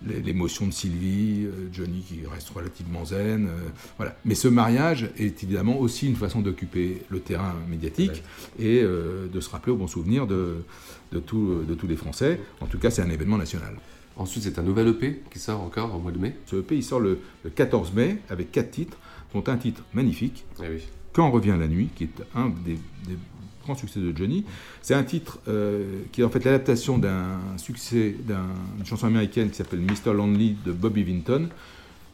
l'émotion 0.06 0.68
de 0.68 0.72
Sylvie, 0.72 1.48
Johnny 1.72 2.02
qui 2.02 2.22
reste 2.26 2.50
relativement 2.50 3.06
zen. 3.06 3.50
voilà. 3.98 4.16
Mais 4.26 4.36
ce 4.36 4.48
mariage 4.48 5.10
est 5.18 5.44
évidemment 5.44 5.78
aussi 5.78 6.08
une 6.08 6.16
façon 6.16 6.42
d'occuper 6.42 7.02
le 7.10 7.20
terrain 7.20 7.56
médiatique 7.70 8.24
et 8.58 8.82
de 8.82 9.40
se 9.40 9.50
rappeler 9.50 9.74
au 9.74 9.78
bon 9.78 9.88
souvenir 9.88 10.26
de, 10.26 10.64
de, 11.12 11.20
de 11.20 11.74
tous 11.76 11.88
les 11.88 11.98
Français. 11.98 12.40
En 12.62 12.68
tout 12.68 12.80
cas, 12.80 12.90
c'est 12.90 13.02
un 13.02 13.10
événement 13.10 13.38
national. 13.38 13.76
Ensuite, 14.16 14.44
c'est 14.44 14.60
un 14.60 14.64
nouvel 14.64 14.88
EP 14.88 15.22
qui 15.32 15.40
sort 15.40 15.62
encore 15.62 15.96
au 15.96 16.00
mois 16.00 16.12
de 16.12 16.18
mai. 16.18 16.36
Ce 16.46 16.58
EP, 16.58 16.76
il 16.76 16.84
sort 16.84 17.00
le, 17.00 17.20
14 17.56 17.94
mai 17.94 18.18
avec 18.30 18.52
quatre 18.52 18.72
titres, 18.72 18.98
dont 19.34 19.44
un 19.48 19.58
titre 19.58 19.84
magnifique, 19.94 20.46
eh 20.64 20.78
Quand 21.14 21.30
revient 21.30 21.56
la 21.60 21.68
nuit, 21.68 21.90
qui 21.96 22.06
est 22.06 22.24
un 22.36 22.50
des 22.50 22.78
succès 23.76 24.00
de 24.00 24.16
Johnny. 24.16 24.46
C'est 24.82 24.94
un 24.94 25.04
titre 25.04 25.40
euh, 25.48 26.02
qui 26.12 26.22
est 26.22 26.24
en 26.24 26.30
fait 26.30 26.44
l'adaptation 26.44 26.98
d'un 26.98 27.40
succès 27.58 28.16
d'une 28.26 28.86
chanson 28.86 29.08
américaine 29.08 29.50
qui 29.50 29.56
s'appelle 29.56 29.82
Mr. 29.82 30.14
Lonely 30.14 30.56
de 30.66 30.72
Bobby 30.72 31.04
Vinton. 31.04 31.50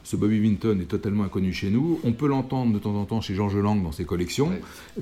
Ce 0.03 0.15
Bobby 0.15 0.39
Vinton 0.39 0.79
est 0.81 0.85
totalement 0.85 1.23
inconnu 1.23 1.51
chez 1.51 1.69
nous. 1.69 1.99
On 2.03 2.13
peut 2.13 2.27
l'entendre 2.27 2.73
de 2.73 2.79
temps 2.79 2.95
en 2.95 3.05
temps 3.05 3.21
chez 3.21 3.33
Georges 3.33 3.57
Lang 3.57 3.81
dans 3.81 3.91
ses 3.91 4.05
collections, 4.05 4.51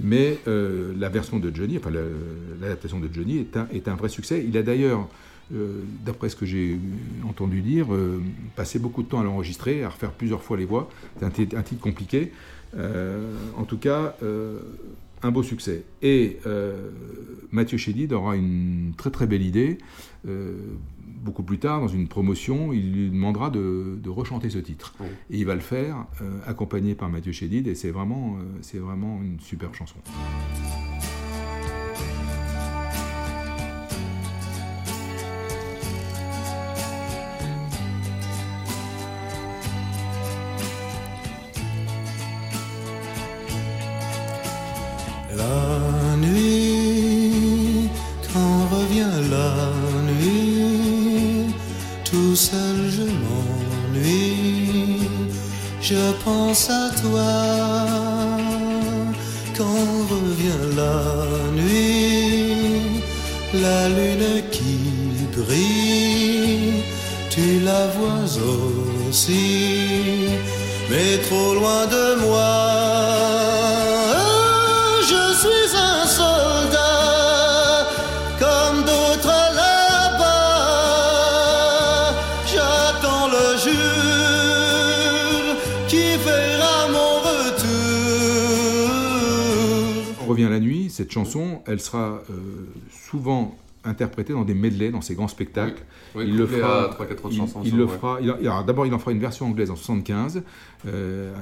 mais 0.02 0.38
euh, 0.48 0.94
la 0.98 1.10
version 1.10 1.40
de 1.40 1.54
Johnny, 1.54 1.78
enfin 1.78 1.92
l'adaptation 2.62 3.00
de 3.00 3.10
Johnny 3.12 3.40
est 3.40 3.58
un, 3.58 3.68
est 3.74 3.90
un, 3.90 3.96
vrai 3.96 4.08
succès. 4.08 4.46
Il 4.48 4.58
a 4.58 4.64
d'ailleurs, 4.64 5.10
euh, 5.54 5.82
d'après 6.06 6.30
ce 6.30 6.38
que 6.38 6.46
j'ai 6.46 6.80
entendu 7.28 7.62
dire, 7.62 7.88
passé 8.56 8.80
beaucoup 8.80 9.04
de 9.04 9.10
temps 9.10 9.20
à 9.20 9.24
l'enregistrer, 9.26 9.84
à 9.84 9.90
refaire 9.90 10.12
plusieurs 10.12 10.42
fois 10.42 10.56
les 10.56 10.66
voix. 10.66 10.90
C'est 11.20 11.26
un, 11.26 11.60
un, 11.60 11.64
titre 11.64 11.82
compliqué. 11.82 12.32
en 12.78 13.66
tout 13.66 13.78
cas, 13.78 14.16
un 15.24 15.32
beau 15.32 15.44
succès. 15.44 15.84
Et 16.02 16.40
euh, 16.46 16.92
Mathieu 17.52 17.78
Chédid 17.78 18.14
aura 18.14 18.36
une 18.36 18.94
très 18.98 19.10
très 19.10 19.26
belle 19.26 19.42
idée. 19.42 19.78
Euh, 20.28 20.58
beaucoup 21.24 21.44
plus 21.44 21.58
tard, 21.58 21.80
dans 21.80 21.88
une 21.88 22.08
promotion, 22.08 22.74
il 22.74 22.92
lui 22.92 23.10
demandera 23.10 23.50
de, 23.50 23.98
rechanter 24.08 24.50
ce 24.50 24.60
titre. 24.60 24.94
Et 25.30 25.38
il 25.38 25.46
va 25.46 25.56
le 25.56 25.62
faire, 25.62 26.06
euh, 26.22 26.40
accompagné 26.46 26.96
par 26.96 27.10
Mathieu 27.10 27.32
Chédid, 27.32 27.68
et 27.68 27.76
c'est 27.76 27.92
vraiment, 27.92 28.38
c'est 28.62 28.80
vraiment 28.80 29.22
une 29.24 29.40
super 29.40 29.74
chanson. 29.74 29.96
Pense 56.24 56.70
à 56.70 56.90
toi 57.02 57.34
quand 59.58 59.98
revient 60.14 60.76
la 60.76 61.02
nuit, 61.60 63.02
la 63.54 63.90
lune 63.90 64.44
qui 64.52 64.80
brille, 65.38 66.84
tu 67.30 67.60
la 67.64 67.88
vois 67.88 68.28
aussi, 69.10 70.30
mais 70.90 71.18
trop 71.28 71.54
loin 71.56 71.86
de 71.88 72.22
moi. 72.26 72.73
Cette 90.90 91.12
chanson, 91.12 91.62
elle 91.68 91.80
sera 91.80 92.22
euh, 92.30 92.66
souvent 92.90 93.58
interprétée 93.84 94.34
dans 94.34 94.46
des 94.46 94.54
medleys, 94.54 94.92
dans 94.92 95.02
ses 95.02 95.16
grands 95.16 95.28
spectacles. 95.28 95.84
Oui, 96.16 96.26
il 96.28 96.38
le 96.38 96.48
fera. 96.48 96.86
à 96.86 96.90
3, 96.90 97.06
4 97.06 97.26
autres 97.26 97.34
il, 97.34 97.38
chansons, 97.38 97.62
il 97.66 97.76
le 97.76 97.86
ouais. 97.86 97.98
fera. 97.98 98.20
D'abord, 98.64 98.86
il 98.86 98.94
en 98.94 99.00
fera 99.00 99.12
une 99.12 99.20
version 99.20 99.48
anglaise 99.48 99.72
en 99.72 99.76
75. 99.76 100.44
Euh, 100.86 101.34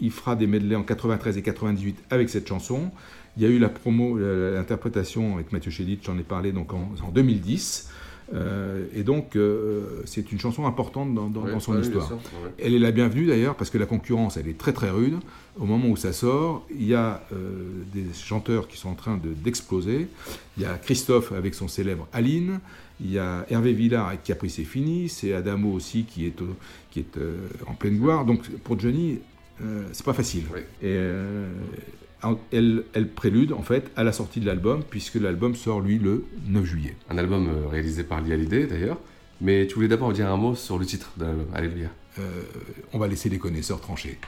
il 0.00 0.10
fera 0.10 0.34
des 0.34 0.46
medleys 0.46 0.76
en 0.76 0.82
93 0.82 1.38
et 1.38 1.42
98 1.42 1.96
avec 2.10 2.28
cette 2.30 2.48
chanson. 2.48 2.90
Il 3.36 3.42
y 3.42 3.46
a 3.46 3.48
eu 3.48 3.58
la 3.58 3.68
promo, 3.68 4.16
l'interprétation 4.18 5.34
avec 5.34 5.52
Mathieu 5.52 5.70
Chédid, 5.70 5.98
j'en 6.02 6.16
ai 6.18 6.22
parlé 6.22 6.52
donc 6.52 6.72
en, 6.72 6.90
en 7.04 7.10
2010. 7.10 7.90
Euh, 8.32 8.86
et 8.94 9.02
donc, 9.02 9.36
euh, 9.36 10.00
c'est 10.06 10.32
une 10.32 10.38
chanson 10.40 10.64
importante 10.66 11.14
dans, 11.14 11.28
dans- 11.28 11.42
Ouais, 11.42 11.52
dans 11.52 11.60
son 11.60 11.78
histoire. 11.80 12.06
sûr. 12.06 12.18
Elle 12.58 12.74
est 12.74 12.78
la 12.78 12.90
bienvenue 12.90 13.26
d'ailleurs 13.26 13.54
parce 13.54 13.68
que 13.70 13.76
la 13.76 13.84
concurrence, 13.86 14.36
elle 14.38 14.48
est 14.48 14.56
très 14.56 14.72
très 14.72 14.88
rude. 14.90 15.16
Au 15.58 15.66
moment 15.66 15.88
où 15.88 15.96
ça 15.96 16.12
sort, 16.12 16.66
il 16.70 16.86
y 16.86 16.94
a 16.94 17.22
euh, 17.32 17.36
des 17.92 18.06
chanteurs 18.14 18.66
qui 18.66 18.78
sont 18.78 18.88
en 18.88 18.94
train 18.94 19.16
de- 19.18 19.34
d'exploser. 19.34 20.08
il 20.56 20.62
y 20.62 20.66
a 20.66 20.74
Christophe 20.78 21.32
avec 21.32 21.54
son 21.54 21.68
célèbre 21.68 22.08
Aline. 22.12 22.60
Il 23.00 23.10
y 23.12 23.18
a 23.18 23.44
Hervé 23.50 23.72
Villard 23.72 24.08
avec 24.08 24.22
Caprice 24.22 24.54
c'est 24.54 24.64
fini. 24.64 25.08
C'est 25.08 25.34
Adamo 25.34 25.70
aussi 25.72 26.04
qui 26.04 26.26
est, 26.26 26.36
qui 26.90 27.00
est 27.00 27.18
en 27.66 27.74
pleine 27.74 27.98
gloire. 27.98 28.24
Donc 28.24 28.48
pour 28.62 28.78
Johnny, 28.80 29.18
euh, 29.62 29.84
c'est 29.92 30.04
pas 30.06 30.12
facile. 30.14 30.44
Et 30.56 30.62
euh, 30.84 31.48
elle, 32.52 32.84
elle 32.92 33.08
prélude 33.08 33.52
en 33.52 33.62
fait 33.62 33.90
à 33.96 34.04
la 34.04 34.12
sortie 34.12 34.40
de 34.40 34.46
l'album 34.46 34.82
puisque 34.88 35.16
l'album 35.16 35.54
sort 35.54 35.80
lui 35.80 35.98
le 35.98 36.24
9 36.48 36.64
juillet. 36.64 36.96
Un 37.10 37.18
album 37.18 37.48
euh, 37.48 37.68
réalisé 37.68 38.04
par 38.04 38.20
Lee 38.20 38.32
Hallyday 38.32 38.66
d'ailleurs. 38.66 38.98
Mais 39.40 39.66
tu 39.66 39.74
voulais 39.74 39.88
d'abord 39.88 40.12
dire 40.12 40.30
un 40.30 40.36
mot 40.36 40.54
sur 40.54 40.78
le 40.78 40.86
titre 40.86 41.10
de 41.16 41.24
l'album, 41.24 41.46
Alléluia. 41.54 41.88
Euh, 42.20 42.42
on 42.92 42.98
va 42.98 43.08
laisser 43.08 43.28
les 43.28 43.38
connaisseurs 43.38 43.80
trancher. 43.80 44.18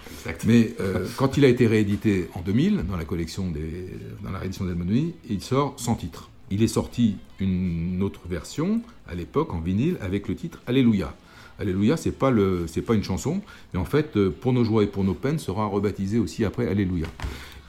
Mais 0.45 0.75
euh, 0.81 1.07
quand 1.17 1.37
il 1.37 1.45
a 1.45 1.49
été 1.49 1.69
réédité 1.69 2.29
en 2.35 2.41
2000, 2.41 2.85
dans 2.89 2.97
la 2.97 3.05
collection 3.05 3.49
des, 3.51 3.89
dans 4.25 4.33
la 4.33 4.41
réédition 4.41 4.65
d'Albanoui, 4.65 5.15
il 5.31 5.41
sort 5.41 5.75
sans 5.77 5.95
titre. 5.95 6.31
Il 6.51 6.63
est 6.63 6.69
sorti 6.69 7.17
une 7.39 8.03
autre 8.03 8.23
version 8.29 8.81
à 9.09 9.15
l'époque 9.15 9.55
en 9.55 9.61
vinyle 9.61 9.97
avec 10.01 10.27
le 10.27 10.35
titre 10.35 10.61
Alléluia. 10.67 11.15
Alléluia, 11.59 11.97
c'est 11.97 12.13
pas 12.13 12.31
le, 12.31 12.67
c'est 12.67 12.83
pas 12.83 12.95
une 12.95 13.05
chanson, 13.05 13.41
mais 13.73 13.81
en 13.81 13.85
fait, 13.85 14.19
pour 14.29 14.53
nos 14.53 14.65
joies 14.65 14.83
et 14.83 14.87
pour 14.89 15.05
nos 15.05 15.15
peines, 15.15 15.39
sera 15.39 15.67
rebaptisé 15.67 16.19
aussi 16.19 16.45
après 16.45 16.69
Alléluia. 16.69 17.07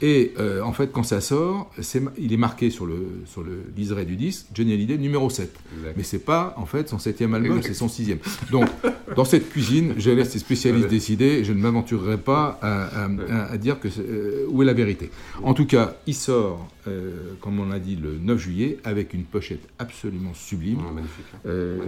Et 0.01 0.34
euh, 0.38 0.62
en 0.62 0.74
fait, 0.74 0.92
quand 0.92 1.01
ça 1.01 1.22
sort, 1.22 1.72
il 2.20 2.32
est 2.32 2.38
marqué 2.38 2.70
sur 2.70 2.86
le, 2.86 3.08
sur 3.25 3.42
le 3.42 3.63
liseré 3.75 4.06
du 4.06 4.16
disque, 4.16 4.46
Johnny 4.54 4.74
Hallyday 4.74 4.98
numéro 5.00 5.27
7. 5.30 5.51
Mais 5.96 6.04
c'est 6.04 6.20
pas, 6.24 6.54
en 6.58 6.68
fait, 6.68 6.88
son 6.88 7.00
septième 7.00 7.34
album, 7.34 7.58
Exact. 7.58 7.70
c'est 7.70 7.74
son 7.80 7.89
sixième. 7.89 8.20
Donc, 8.51 8.68
dans 9.16 9.25
cette 9.25 9.50
cuisine, 9.50 9.96
je 9.98 10.12
laisse 10.12 10.34
les 10.36 10.39
spécialistes 10.39 10.88
décider, 10.88 11.44
je 11.44 11.51
ne 11.51 11.60
m'aventurerai 11.60 12.18
pas 12.20 12.60
à, 12.62 13.06
à- 13.06 13.10
à- 13.30 13.51
à 13.54 13.58
dire 13.58 13.80
que 13.80 13.88
euh, 14.00 14.46
où 14.50 14.62
est 14.62 14.66
la 14.66 14.74
vérité. 14.74 15.10
En 15.42 15.56
tout 15.56 15.66
cas, 15.66 15.96
il 16.06 16.13
sort, 16.13 16.68
euh, 16.88 17.34
comme 17.42 17.60
on 17.60 17.68
l'a 17.68 17.80
dit, 17.80 17.96
le 17.96 18.18
9 18.22 18.38
juillet, 18.38 18.77
avec 18.84 19.16
une 19.16 19.24
pochette 19.24 19.68
absolument 19.80 20.34
sublime. 20.36 20.77
magnifique. 20.94 21.25
Euh, 21.48 21.80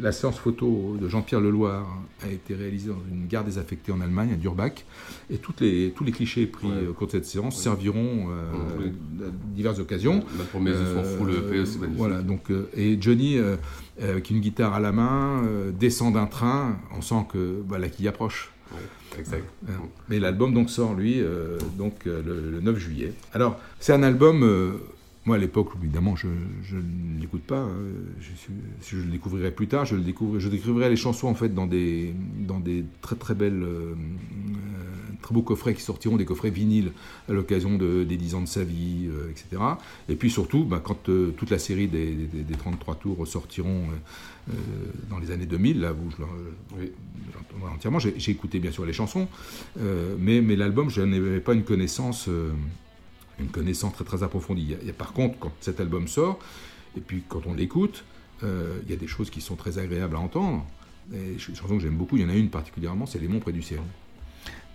La 0.00 0.12
séance 0.12 0.38
photo 0.38 0.98
de 1.00 1.08
Jean-Pierre 1.08 1.40
Leloir 1.40 1.86
a 2.22 2.28
été 2.30 2.54
réalisée 2.54 2.88
dans 2.88 3.00
une 3.10 3.26
gare 3.26 3.44
désaffectée 3.44 3.90
en 3.90 4.02
Allemagne, 4.02 4.32
à 4.34 4.36
Durbach, 4.36 4.84
et 5.30 5.38
toutes 5.38 5.62
les, 5.62 5.92
tous 5.96 6.04
les 6.04 6.12
clichés 6.12 6.44
pris 6.46 6.68
au 6.90 6.92
cours 6.92 7.06
de 7.06 7.12
cette 7.12 7.24
séance 7.24 7.53
serviront 7.54 8.28
euh, 8.30 8.88
à 9.26 9.30
diverses 9.54 9.78
occasions. 9.78 10.22
Yeux 10.54 10.74
sont 10.94 11.04
fous, 11.04 11.24
le 11.24 11.34
EP, 11.38 11.66
c'est 11.66 11.78
magnifique. 11.78 11.98
Voilà, 11.98 12.22
donc, 12.22 12.50
euh, 12.50 12.68
et 12.76 12.96
Johnny, 13.00 13.38
euh, 13.38 13.56
avec 14.00 14.30
une 14.30 14.40
guitare 14.40 14.74
à 14.74 14.80
la 14.80 14.92
main, 14.92 15.42
descend 15.78 16.14
d'un 16.14 16.26
train, 16.26 16.76
on 16.96 17.00
sent 17.02 17.26
que 17.32 17.62
bah, 17.68 17.78
la 17.78 17.88
quille 17.88 18.08
approche. 18.08 18.50
exact. 19.18 19.44
Mais 20.08 20.18
l'album 20.18 20.52
donc 20.52 20.68
sort 20.70 20.94
lui 20.94 21.20
euh, 21.20 21.58
donc 21.78 22.06
euh, 22.06 22.20
le, 22.26 22.50
le 22.50 22.60
9 22.60 22.76
juillet. 22.78 23.12
Alors 23.32 23.58
c'est 23.80 23.92
un 23.92 24.02
album. 24.02 24.42
euh, 24.42 24.72
moi 25.26 25.36
à 25.36 25.38
l'époque 25.38 25.68
évidemment 25.82 26.16
je, 26.16 26.26
je 26.64 26.76
ne 26.76 27.18
l'écoute 27.20 27.44
pas. 27.44 27.60
hein, 27.60 27.70
je, 28.20 28.34
suis- 28.36 28.52
je 28.86 28.96
le 28.98 29.10
découvrirai 29.12 29.52
plus 29.52 29.68
tard, 29.68 29.84
je 29.86 29.94
le 29.96 30.02
découvre, 30.02 30.38
je 30.38 30.48
découvrirai 30.50 30.90
les 30.90 30.96
chansons 30.96 31.28
en 31.28 31.34
fait 31.34 31.48
dans 31.54 31.66
des 31.66 32.12
dans 32.46 32.58
des 32.60 32.84
très 33.00 33.16
très 33.16 33.34
belles 33.34 33.64
très 35.24 35.32
beaux 35.34 35.42
coffrets 35.42 35.72
qui 35.74 35.80
sortiront, 35.80 36.16
des 36.18 36.26
coffrets 36.26 36.50
vinyles 36.50 36.92
à 37.30 37.32
l'occasion 37.32 37.76
de, 37.78 38.04
des 38.04 38.18
10 38.18 38.34
ans 38.34 38.40
de 38.42 38.46
sa 38.46 38.62
vie, 38.62 39.08
euh, 39.08 39.30
etc. 39.30 39.62
Et 40.10 40.16
puis 40.16 40.30
surtout, 40.30 40.64
bah, 40.64 40.82
quand 40.84 41.08
euh, 41.08 41.30
toute 41.36 41.50
la 41.50 41.58
série 41.58 41.88
des, 41.88 42.12
des- 42.14 42.42
des 42.42 42.54
33 42.54 42.96
tours 42.96 43.26
sortiront 43.26 43.84
euh, 44.50 44.52
dans 45.08 45.18
les 45.18 45.30
années 45.30 45.46
2000, 45.46 45.80
là 45.80 45.92
où 45.94 46.10
je 46.10 46.86
entièrement, 47.74 47.98
j'ai 47.98 48.30
écouté 48.30 48.58
bien 48.58 48.70
sûr 48.70 48.84
les 48.84 48.92
chansons, 48.92 49.26
mais, 50.18 50.40
mais 50.42 50.56
l'album, 50.56 50.90
je 50.90 51.00
n'avais 51.00 51.40
pas 51.40 51.54
une 51.54 51.64
connaissance, 51.64 52.28
une 53.40 53.48
connaissance 53.48 53.94
très 53.94 54.04
très 54.04 54.22
approfondie. 54.22 54.74
Par 54.98 55.12
contre, 55.14 55.38
quand 55.38 55.52
cet 55.60 55.80
album 55.80 56.06
sort, 56.08 56.38
et 56.96 57.00
puis 57.00 57.22
quand 57.26 57.46
on 57.46 57.54
l'écoute, 57.54 58.04
il 58.42 58.90
y 58.90 58.92
a 58.92 58.96
des 58.96 59.06
choses 59.06 59.30
qui 59.30 59.40
sont 59.40 59.56
très 59.56 59.78
agréables 59.78 60.16
à 60.16 60.20
entendre. 60.20 60.66
Des 61.08 61.38
chansons 61.38 61.76
que 61.78 61.82
j'aime 61.82 61.96
beaucoup, 61.96 62.16
il 62.16 62.22
y 62.22 62.26
en 62.26 62.30
a 62.30 62.34
une 62.34 62.50
particulièrement, 62.50 63.06
c'est 63.06 63.18
Les 63.20 63.28
Monts 63.28 63.40
près 63.40 63.52
du 63.52 63.62
ciel. 63.62 63.80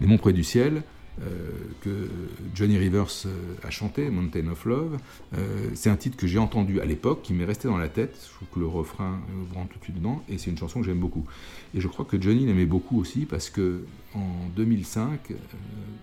Les 0.01 0.07
Monts 0.07 0.17
près 0.17 0.33
du 0.33 0.43
ciel, 0.43 0.83
euh, 1.21 1.49
que 1.81 2.07
Johnny 2.55 2.77
Rivers 2.77 3.07
euh, 3.25 3.55
a 3.63 3.69
chanté, 3.69 4.09
Mountain 4.09 4.47
of 4.47 4.63
Love. 4.65 4.97
Euh, 5.37 5.69
c'est 5.73 5.89
un 5.89 5.97
titre 5.97 6.15
que 6.15 6.27
j'ai 6.27 6.39
entendu 6.39 6.79
à 6.79 6.85
l'époque, 6.85 7.21
qui 7.23 7.33
m'est 7.33 7.45
resté 7.45 7.67
dans 7.67 7.77
la 7.77 7.89
tête. 7.89 8.17
Je 8.23 8.35
trouve 8.35 8.47
que 8.53 8.59
le 8.59 8.67
refrain 8.67 9.19
rentre 9.53 9.73
tout 9.73 9.79
de 9.79 9.83
suite 9.83 9.97
dedans, 9.97 10.23
et 10.29 10.37
c'est 10.37 10.49
une 10.49 10.57
chanson 10.57 10.79
que 10.79 10.85
j'aime 10.85 10.99
beaucoup. 10.99 11.25
Et 11.73 11.81
je 11.81 11.87
crois 11.89 12.05
que 12.05 12.21
Johnny 12.21 12.45
l'aimait 12.45 12.65
beaucoup 12.65 12.99
aussi 12.99 13.25
parce 13.25 13.49
que 13.49 13.83
en 14.13 14.47
2005, 14.55 15.31
euh, 15.31 15.35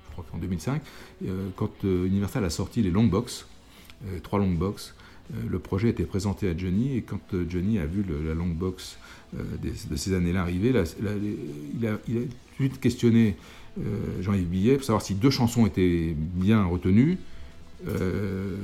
je 0.09 0.13
crois 0.13 0.27
qu'en 0.31 0.39
2005, 0.39 0.83
euh, 1.25 1.49
quand 1.57 1.83
Universal 1.85 2.45
a 2.45 2.51
sorti 2.51 2.83
les 2.83 2.91
long 2.91 3.05
box, 3.05 3.47
trois 4.23 4.39
long 4.39 4.53
box, 4.53 4.95
le 5.49 5.59
projet 5.59 5.89
été 5.89 6.05
présenté 6.05 6.51
à 6.51 6.57
Johnny 6.57 6.97
et 6.97 7.03
quand 7.03 7.35
Johnny 7.49 7.79
a 7.79 7.87
vu 7.87 8.05
la 8.27 8.35
long 8.35 8.47
box 8.47 8.99
de 9.33 9.97
ces 9.97 10.13
années-là 10.13 10.43
arriver, 10.43 10.69
il, 10.69 11.87
a, 11.87 11.99
il 12.07 12.19
a 12.19 12.21
tout 12.21 12.23
de 12.23 12.29
suite 12.57 12.79
questionné 12.79 13.37
Jean-Yves 14.21 14.47
Billet 14.49 14.75
pour 14.77 14.85
savoir 14.85 15.03
si 15.03 15.15
deux 15.15 15.31
chansons 15.31 15.67
étaient 15.67 16.15
bien 16.17 16.65
retenues. 16.65 17.19
Euh, 17.89 18.55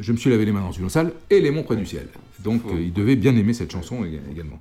Je 0.00 0.12
me 0.12 0.16
suis 0.18 0.30
lavé 0.30 0.44
les 0.44 0.52
mains 0.52 0.60
dans 0.60 0.72
une 0.72 0.88
sale 0.90 1.12
et 1.30 1.40
Les 1.40 1.50
Monts 1.50 1.62
près 1.64 1.76
du 1.76 1.86
ciel. 1.86 2.06
Donc 2.40 2.62
euh, 2.66 2.80
il 2.80 2.92
devait 2.92 3.16
bien 3.16 3.34
aimer 3.34 3.54
cette 3.54 3.72
chanson 3.72 4.04
ég- 4.04 4.20
également. 4.30 4.60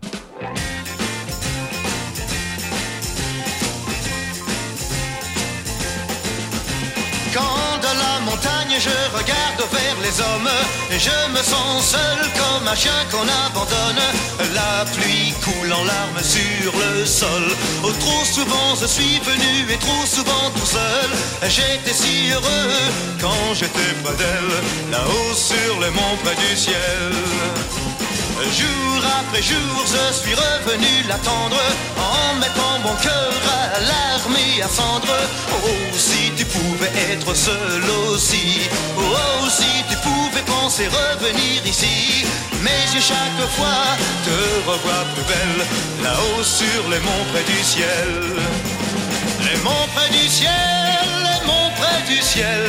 Quand 7.33 7.77
de 7.81 7.91
la 8.03 8.19
montagne 8.25 8.75
je 8.79 8.95
regarde 9.17 9.61
vers 9.71 9.97
les 10.01 10.15
hommes, 10.21 10.49
je 10.91 11.17
me 11.33 11.43
sens 11.43 11.91
seul 11.95 12.19
comme 12.39 12.67
un 12.67 12.75
chien 12.75 12.99
qu'on 13.11 13.27
abandonne. 13.45 14.03
La 14.53 14.85
pluie 14.95 15.33
coule 15.43 15.71
en 15.73 15.83
larmes 15.83 16.21
sur 16.23 16.56
Oh, 17.09 17.91
trop 18.01 18.25
souvent 18.25 18.75
je 18.81 18.85
suis 18.85 19.19
venu 19.19 19.71
et 19.71 19.77
trop 19.77 20.05
souvent 20.05 20.51
tout 20.53 20.65
seul. 20.65 21.09
J'étais 21.43 21.93
si 21.93 22.31
heureux 22.33 22.91
quand 23.21 23.53
j'étais 23.53 23.93
près 24.03 24.13
d'elle, 24.17 24.91
là-haut 24.91 25.33
sur 25.33 25.79
les 25.79 25.89
monts 25.91 26.17
près 26.23 26.35
du 26.35 26.57
ciel. 26.57 27.13
Jour 28.45 29.03
après 29.19 29.41
jour, 29.41 29.85
je 29.85 30.13
suis 30.13 30.35
revenu 30.35 31.03
l'attendre 31.07 31.59
en 31.97 32.35
mettant 32.39 32.79
mon 32.83 32.95
cœur 33.01 33.33
à 33.75 33.79
l'armée 33.79 34.61
à 34.63 34.67
cendre. 34.69 35.13
Oh, 35.51 35.97
si 35.97 36.31
tu 36.37 36.45
pouvais 36.45 36.91
être 37.11 37.35
seul 37.35 37.83
aussi. 38.09 38.61
Oh, 38.97 39.49
si 39.49 39.83
tu 39.89 39.97
pouvais 39.97 40.43
penser 40.43 40.87
revenir 40.87 41.65
ici. 41.65 42.25
Mes 42.61 42.85
yeux 42.93 43.01
chaque 43.01 43.49
fois 43.57 43.83
te 44.25 44.69
revoient 44.69 45.07
plus 45.13 45.23
belle 45.23 45.65
là-haut 46.03 46.43
sur 46.43 46.89
les 46.89 46.99
monts 46.99 47.25
près 47.33 47.43
du 47.43 47.63
ciel. 47.63 48.13
Les 49.43 49.57
monts 49.61 49.87
près 49.95 50.09
du 50.09 50.27
ciel, 50.27 50.51
les 51.27 51.45
monts 51.47 51.71
près 51.79 52.01
du 52.07 52.21
ciel, 52.21 52.65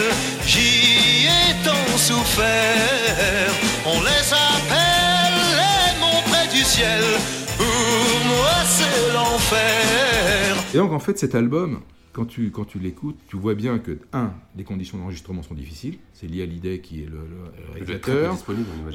j'y 0.46 1.26
ai 1.26 1.54
tant 1.64 1.98
souffert. 1.98 3.52
Et 10.74 10.76
donc 10.76 10.92
en 10.92 10.98
fait 10.98 11.18
cet 11.18 11.34
album, 11.34 11.80
quand 12.12 12.24
tu, 12.26 12.50
quand 12.50 12.64
tu 12.64 12.78
l'écoutes, 12.78 13.16
tu 13.28 13.36
vois 13.36 13.54
bien 13.54 13.78
que, 13.78 13.98
un, 14.12 14.32
les 14.56 14.64
conditions 14.64 14.98
d'enregistrement 14.98 15.42
sont 15.42 15.54
difficiles, 15.54 15.98
c'est 16.12 16.26
lié 16.26 16.42
à 16.42 16.46
l'idée 16.46 16.80
qui 16.80 17.02
est 17.02 17.06
le, 17.06 17.12
le- 17.12 17.72
réalisateur, 17.74 18.32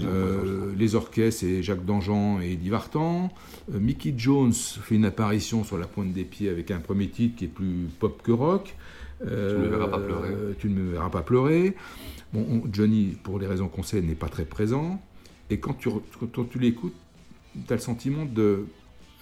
Euh, 0.08 0.74
les 0.78 0.96
orchestres, 0.96 1.40
c'est 1.42 1.64
Jacques 1.64 1.86
Dangean 1.86 2.42
et 2.42 2.54
Eddie 2.54 2.70
Vartan, 2.70 3.32
Euh, 3.74 3.80
Mickey 3.80 4.14
Jones 4.18 4.54
fait 4.54 4.96
une 4.96 5.06
apparition 5.06 5.64
sur 5.64 5.78
la 5.78 5.88
pointe 5.88 6.12
des 6.12 6.26
pieds 6.26 6.50
avec 6.50 6.70
un 6.72 6.80
premier 6.80 7.08
titre 7.08 7.38
qui 7.38 7.46
est 7.46 7.48
plus 7.48 7.88
pop 8.00 8.22
que 8.22 8.32
rock. 8.32 8.76
Euh, 9.26 9.52
Tu 9.54 9.58
ne 9.60 9.64
me 9.66 9.70
verras 9.70 9.88
pas 9.88 10.00
pleurer. 10.00 10.30
Tu 10.60 10.68
ne 10.70 10.74
me 10.76 10.92
verras 10.92 11.10
pas 11.10 11.22
pleurer. 11.22 11.76
Bon, 12.34 12.46
on- 12.50 12.64
Johnny, 12.74 13.16
pour 13.24 13.40
les 13.40 13.48
raisons 13.48 13.70
qu'on 13.70 13.84
sait, 13.84 14.02
n'est 14.02 14.16
pas 14.16 14.28
très 14.28 14.44
présent. 14.46 15.02
Et 15.50 15.60
quand 15.60 15.74
tu, 15.76 15.88
quand 16.34 16.50
tu 16.50 16.60
l'écoutes, 16.60 16.96
tu 17.68 17.72
as 17.72 17.76
le 17.78 17.82
sentiment 17.82 18.26
de, 18.26 18.66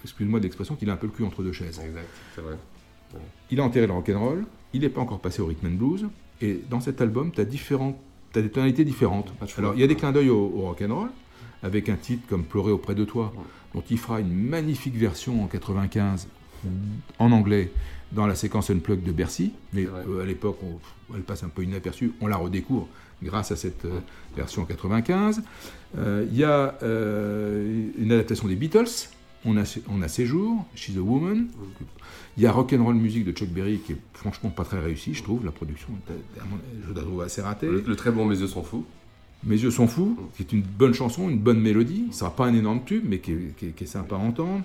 excuse-moi 0.04 0.40
de 0.40 0.44
l'expression, 0.44 0.76
qu'il 0.76 0.90
a 0.90 0.92
un 0.92 0.96
peu 0.96 1.06
le 1.06 1.12
cul 1.12 1.24
entre 1.24 1.42
deux 1.42 1.52
chaises. 1.52 1.80
Exact, 1.80 2.08
c'est 2.34 2.40
vrai. 2.40 2.54
Ouais. 3.14 3.20
Il 3.50 3.60
a 3.60 3.64
enterré 3.64 3.86
le 3.86 3.92
rock'n'roll, 3.92 4.44
il 4.72 4.80
n'est 4.80 4.88
pas 4.88 5.00
encore 5.00 5.20
passé 5.20 5.42
au 5.42 5.46
rhythm 5.46 5.66
and 5.66 5.76
blues, 5.76 6.06
et 6.40 6.60
dans 6.68 6.80
cet 6.80 7.00
album, 7.00 7.30
tu 7.32 7.40
as, 7.40 7.44
des 7.44 8.50
tonalités 8.50 8.84
différentes. 8.84 9.32
Alors, 9.58 9.74
il 9.74 9.80
y 9.80 9.84
a 9.84 9.86
des 9.86 9.96
clins 9.96 10.12
d'œil 10.12 10.30
au, 10.30 10.52
au 10.54 10.60
rock'n'roll, 10.62 11.10
avec 11.62 11.88
un 11.88 11.96
titre 11.96 12.22
comme 12.28 12.44
Pleurer 12.44 12.72
auprès 12.72 12.94
de 12.94 13.04
toi, 13.04 13.32
dont 13.74 13.84
il 13.88 13.98
fera 13.98 14.20
une 14.20 14.32
magnifique 14.32 14.96
version 14.96 15.42
en 15.44 15.46
95 15.46 16.28
en 17.18 17.32
anglais 17.32 17.70
dans 18.12 18.26
la 18.26 18.34
séquence 18.34 18.70
Unplugged 18.70 19.04
de 19.04 19.12
Bercy, 19.12 19.52
mais 19.72 19.86
euh, 19.86 20.22
à 20.22 20.26
l'époque, 20.26 20.58
elle 21.14 21.22
passe 21.22 21.42
un 21.44 21.48
peu 21.48 21.62
inaperçue, 21.62 22.12
on 22.20 22.26
la 22.26 22.36
redécouvre 22.36 22.88
grâce 23.22 23.52
à 23.52 23.56
cette 23.56 23.84
euh, 23.84 24.00
version 24.36 24.62
en 24.62 24.64
95. 24.66 25.42
Euh, 25.98 26.26
Il 26.30 26.36
y 26.36 26.44
a 26.44 26.74
euh, 26.82 27.90
une 27.98 28.12
adaptation 28.12 28.48
des 28.48 28.56
Beatles, 28.56 29.08
on 29.44 29.56
a, 29.56 29.78
on 29.90 30.02
a 30.02 30.08
Séjour, 30.08 30.64
She's 30.74 30.96
a 30.96 31.00
Woman. 31.00 31.46
Il 32.36 32.42
y 32.42 32.46
a 32.46 32.52
Rock'n'Roll 32.52 32.94
Music 32.94 33.24
de 33.24 33.32
Chuck 33.32 33.48
Berry 33.48 33.78
qui 33.78 33.92
est 33.92 33.96
franchement 34.14 34.50
pas 34.50 34.64
très 34.64 34.78
réussi, 34.80 35.14
je 35.14 35.22
trouve. 35.22 35.44
La 35.44 35.50
production, 35.52 35.88
je 36.88 36.94
la 36.94 37.00
trouve 37.02 37.22
assez 37.22 37.42
ratée. 37.42 37.66
Le, 37.66 37.84
le 37.86 37.96
très 37.96 38.10
bon 38.10 38.24
Mes 38.26 38.38
yeux 38.38 38.46
sont 38.46 38.62
fous. 38.62 38.84
Mes 39.44 39.60
yeux 39.60 39.72
sont 39.72 39.88
fous, 39.88 40.16
qui 40.36 40.44
est 40.44 40.52
une 40.52 40.62
bonne 40.62 40.94
chanson, 40.94 41.28
une 41.28 41.40
bonne 41.40 41.58
mélodie. 41.60 42.06
Ce 42.12 42.20
sera 42.20 42.30
pas 42.34 42.46
un 42.46 42.54
énorme 42.54 42.82
tube, 42.86 43.02
mais 43.08 43.18
qui 43.18 43.32
est, 43.32 43.54
qui 43.56 43.66
est- 43.66 43.70
qui 43.70 43.82
est 43.84 43.86
sympa 43.88 44.14
à 44.14 44.18
entendre. 44.20 44.62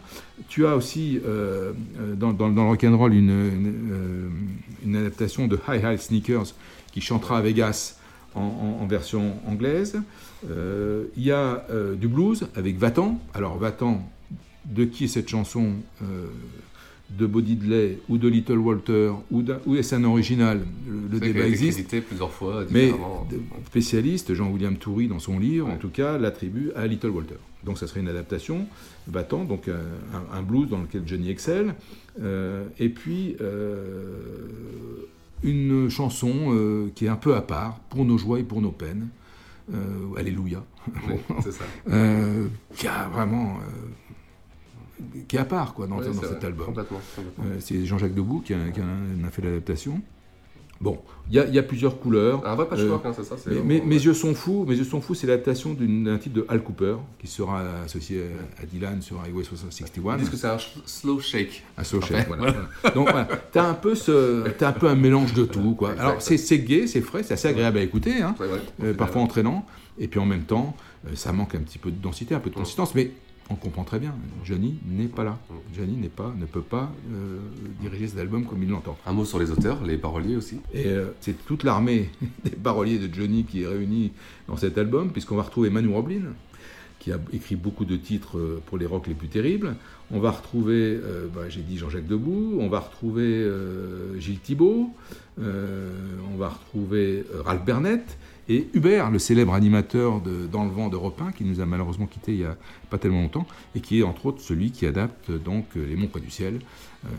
Tu 0.50 0.68
as 0.68 0.76
aussi 0.76 1.20
euh, 1.26 1.74
euh, 2.00 2.14
dans, 2.14 2.32
dans, 2.32 2.50
dans 2.52 2.62
le 2.66 2.70
rock'n'roll 2.70 3.12
une, 3.16 3.30
une, 3.32 3.90
euh, 3.92 4.30
une 4.86 4.96
adaptation 4.96 5.48
de 5.48 5.58
High 5.68 5.82
High 5.84 5.98
Sneakers 5.98 6.54
qui 6.92 7.02
chantera 7.02 7.40
à 7.40 7.42
Vegas 7.42 7.98
en, 8.36 8.42
en- 8.42 8.84
en 8.84 8.86
version 8.86 9.34
anglaise. 9.48 10.00
Euh, 10.48 11.06
Il 11.18 11.24
y 11.24 11.32
a 11.32 11.66
euh, 11.72 11.96
du 11.96 12.08
blues 12.08 12.48
avec 12.56 12.78
Vatan. 12.78 13.20
Alors 13.34 13.58
Vatan, 13.58 14.08
de 14.66 14.86
qui 14.86 15.06
est 15.06 15.08
cette 15.08 15.30
chanson 15.30 15.74
euh, 16.02 16.28
de 17.10 17.26
Bo 17.26 17.42
Diddley 17.42 18.00
ou 18.10 18.18
de 18.18 18.28
Little 18.28 18.58
Walter 18.58 19.12
ou, 19.32 19.76
est-ce 19.76 19.96
un 19.96 20.04
original? 20.04 20.66
Le, 20.88 21.20
débat 21.20 21.26
qu'elle 21.26 21.42
a 21.42 21.48
été 21.48 21.68
existe. 21.68 22.02
plusieurs 22.02 22.32
fois, 22.32 22.66
Mais 22.70 22.92
spécialiste, 23.68 24.34
Jean-William 24.34 24.76
Toury, 24.76 25.08
dans 25.08 25.20
son 25.20 25.40
livre, 25.40 25.70
en 25.70 25.78
tout 25.78 25.90
cas, 25.90 26.18
l'attribue 26.18 26.72
à 26.76 26.86
Little 26.86 27.10
Walter. 27.10 27.36
Donc 27.64 27.78
ça 27.78 27.88
serait 27.88 28.02
une 28.02 28.10
adaptation, 28.10 28.68
battant, 29.08 29.44
donc 29.46 29.68
un, 29.68 30.38
un- 30.38 30.42
blues 30.42 30.70
dans 30.70 30.82
lequel 30.82 31.04
Johnny 31.06 31.30
excelle. 31.30 31.76
Euh, 32.22 32.66
et 32.80 32.90
puis, 32.90 33.36
euh, 33.42 34.18
une 35.44 35.90
chanson 35.90 36.34
euh, 36.50 36.92
qui 36.96 37.06
est 37.06 37.10
un 37.10 37.16
peu 37.16 37.36
à 37.36 37.42
part, 37.42 37.80
pour 37.90 38.06
nos 38.06 38.18
joies 38.18 38.40
et 38.40 38.44
pour 38.44 38.62
nos 38.62 38.72
peines. 38.72 39.08
Euh, 39.74 40.18
Alléluia. 40.18 40.64
Oui, 41.08 41.16
c'est 41.44 41.52
ça. 41.52 41.66
Euh, 41.90 42.48
qui 42.76 42.88
a 42.88 43.10
vraiment... 43.10 43.58
euh, 45.00 45.20
qui 45.28 45.36
est 45.36 45.40
à 45.40 45.46
part 45.46 45.74
quoi, 45.74 45.88
dans, 45.88 45.98
Ouais, 45.98 46.06
dans 46.06 46.14
c'est 46.14 46.28
cet 46.28 46.38
vrai, 46.38 46.48
album. 46.48 46.66
complètement, 46.68 47.00
complètement. 47.16 47.44
Euh, 47.46 47.58
c'est 47.60 47.86
Jean-Jacques 47.86 48.14
Debout 48.16 48.42
qui, 48.46 48.54
a, 48.54 48.58
qui 48.74 48.80
a 48.82 49.30
fait 49.32 49.42
l'adaptation. 49.42 50.02
Bon, 50.80 51.00
il 51.28 51.36
y, 51.36 51.40
a- 51.40 51.48
il 51.48 51.56
y 51.56 51.58
a 51.58 51.64
plusieurs 51.64 52.00
couleurs. 52.00 52.46
Un 52.46 52.54
vrai 52.54 52.68
patchwork, 52.68 53.04
hein, 53.04 53.12
c'est 53.16 53.24
ça, 53.24 53.36
mais- 53.48 53.62
mais- 53.66 53.82
Mes 53.84 53.96
yeux 53.96 54.14
sont 54.14 54.36
fous. 54.36 54.64
Mes 54.68 54.76
yeux 54.76 54.84
sont 54.84 55.02
fous, 55.02 55.16
c'est 55.16 55.26
l'adaptation 55.26 55.74
d'un 55.74 56.20
titre 56.20 56.36
de 56.36 56.46
Al 56.50 56.62
Cooper 56.62 56.98
qui 57.18 57.26
sera 57.26 57.64
associé 57.84 58.22
à, 58.60 58.62
à 58.62 58.66
Dylan 58.68 59.02
sur 59.02 59.20
Highway 59.22 59.44
61. 59.44 60.18
Ils 60.18 60.20
disent 60.20 60.30
que 60.30 60.38
c'est 60.38 60.46
un 60.48 60.58
slow 60.86 61.20
shake. 61.20 61.64
Un 61.80 61.84
slow 61.84 62.00
shake, 62.02 62.28
voilà. 62.28 62.52
voilà. 62.52 62.94
Donc 62.96 63.10
voilà, 63.10 63.28
t'as 63.52 63.68
un 63.68 63.74
peu 63.74 63.96
ce, 63.96 64.48
t'as 64.50 64.70
un 64.70 64.74
peu 64.74 64.88
un 64.88 64.94
mélange 64.96 65.34
de 65.34 65.46
tout, 65.46 65.74
quoi. 65.74 65.94
Exact. 65.94 66.04
Alors 66.06 66.22
c'est 66.22 66.60
gai, 66.60 66.86
c'est 66.86 67.02
frais, 67.02 67.24
c'est 67.24 67.34
assez 67.34 67.48
agréable 67.48 67.80
à 67.80 67.82
écouter, 67.82 68.22
hein. 68.22 68.36
Euh, 68.84 68.94
parfois 68.94 69.24
entraînant, 69.24 69.66
et 69.98 70.08
puis 70.08 70.20
en 70.20 70.28
même 70.28 70.44
temps, 70.44 70.76
euh, 71.08 71.16
ça 71.16 71.32
manque 71.34 71.56
un 71.56 71.60
petit 71.62 71.80
peu 71.80 71.90
de 71.90 72.00
densité, 72.00 72.36
un 72.36 72.40
peu 72.40 72.52
de 72.52 72.56
consistance, 72.56 72.94
mais 72.94 73.10
on 73.50 73.56
comprend 73.56 73.84
très 73.84 74.00
bien. 74.00 74.14
Johnny 74.44 74.78
n'est 74.86 75.08
pas 75.08 75.24
là. 75.24 75.38
Johnny 75.74 75.96
n'est 75.96 76.10
pas, 76.10 76.34
ne 76.38 76.46
peut 76.46 76.62
pas 76.62 76.92
euh, 77.12 77.38
diriger 77.80 78.08
cet 78.08 78.20
album 78.20 78.46
comme 78.46 78.62
il 78.62 78.70
l'entend. 78.70 78.98
Un 79.06 79.14
mot 79.14 79.26
sur 79.26 79.40
les 79.40 79.52
auteurs, 79.52 79.84
les 79.84 79.98
paroliers 79.98 80.36
aussi. 80.36 80.60
Et 80.74 80.88
euh, 80.88 81.08
c'est 81.22 81.46
toute 81.46 81.64
l'armée 81.64 82.10
des 82.44 82.52
paroliers 82.52 83.00
de 83.00 83.14
Johnny 83.14 83.46
qui 83.46 83.64
est 83.64 83.68
réunie 83.68 84.12
dans 84.48 84.58
cet 84.58 84.78
album, 84.78 85.12
puisqu'on 85.12 85.36
va 85.36 85.44
retrouver 85.44 85.70
Manu 85.70 85.90
Roblin, 85.90 86.34
qui 87.00 87.12
a 87.12 87.20
écrit 87.32 87.56
beaucoup 87.56 87.86
de 87.86 87.96
titres 87.96 88.38
euh, 88.38 88.62
pour 88.66 88.78
les 88.78 88.86
rocs 88.86 89.08
les 89.08 89.14
plus 89.14 89.30
terribles. 89.30 89.76
On 90.12 90.20
va 90.20 90.32
retrouver, 90.32 91.00
euh, 91.02 91.28
bah, 91.34 91.48
j'ai 91.48 91.62
dit 91.62 91.78
Jean-Jacques 91.78 92.08
Debout, 92.08 92.58
on 92.60 92.68
va 92.68 92.80
retrouver 92.80 93.50
Gilles 94.20 94.40
Thibault, 94.40 94.90
on 95.40 96.38
va 96.38 96.50
retrouver 96.50 97.24
Ralph 97.46 97.64
Bernett 97.64 98.18
et 98.50 98.68
Hubert, 98.74 99.12
le 99.12 99.20
célèbre 99.20 99.54
animateur 99.54 100.22
de 100.22 100.48
Dans 100.48 100.64
le 100.64 100.72
vent 100.72 100.88
d'Europe 100.88 101.22
1, 101.22 101.32
qui 101.32 101.44
nous 101.44 101.60
a 101.60 101.66
malheureusement 101.66 102.06
quittés 102.06 102.34
il 102.34 102.40
n'y 102.40 102.46
a 102.46 102.56
pas 102.90 102.98
tellement 102.98 103.22
longtemps, 103.22 103.46
et 103.76 103.82
qui 103.82 104.00
est 104.00 104.04
entre 104.04 104.28
autres 104.28 104.42
celui 104.42 104.72
qui 104.72 104.86
adapte 104.86 105.32
donc 105.32 105.66
euh, 105.76 105.86
Les 105.86 105.96
Monts 105.96 106.08
près 106.08 106.22
du 106.22 106.32
ciel, 106.32 106.60
euh, 107.06 107.10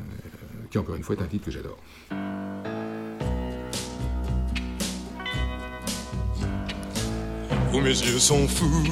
qui 0.71 0.79
encore 0.79 0.95
une 0.95 1.03
fois 1.03 1.17
est 1.17 1.23
un 1.23 1.27
titre 1.27 1.47
que 1.47 1.51
j'adore. 1.51 1.79
où 7.71 7.81
mes 7.81 7.91
yeux 7.91 8.19
sont 8.19 8.49
fous, 8.49 8.89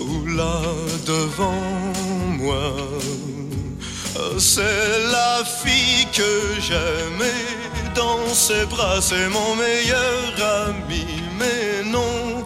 où 0.00 0.26
là 0.26 0.62
devant 1.06 1.52
moi, 2.38 2.72
c'est 4.38 4.62
la 5.12 5.44
fille 5.44 6.06
que 6.12 6.60
j'aimais 6.60 7.65
dans 7.96 8.28
ses 8.34 8.66
bras, 8.66 9.00
c'est 9.00 9.28
mon 9.28 9.56
meilleur 9.56 10.22
ami, 10.68 11.06
mais 11.38 11.82
non, 11.84 12.44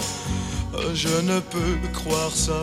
je 0.95 1.15
ne 1.31 1.41
peux 1.41 1.77
croire 1.93 2.31
ça. 2.33 2.63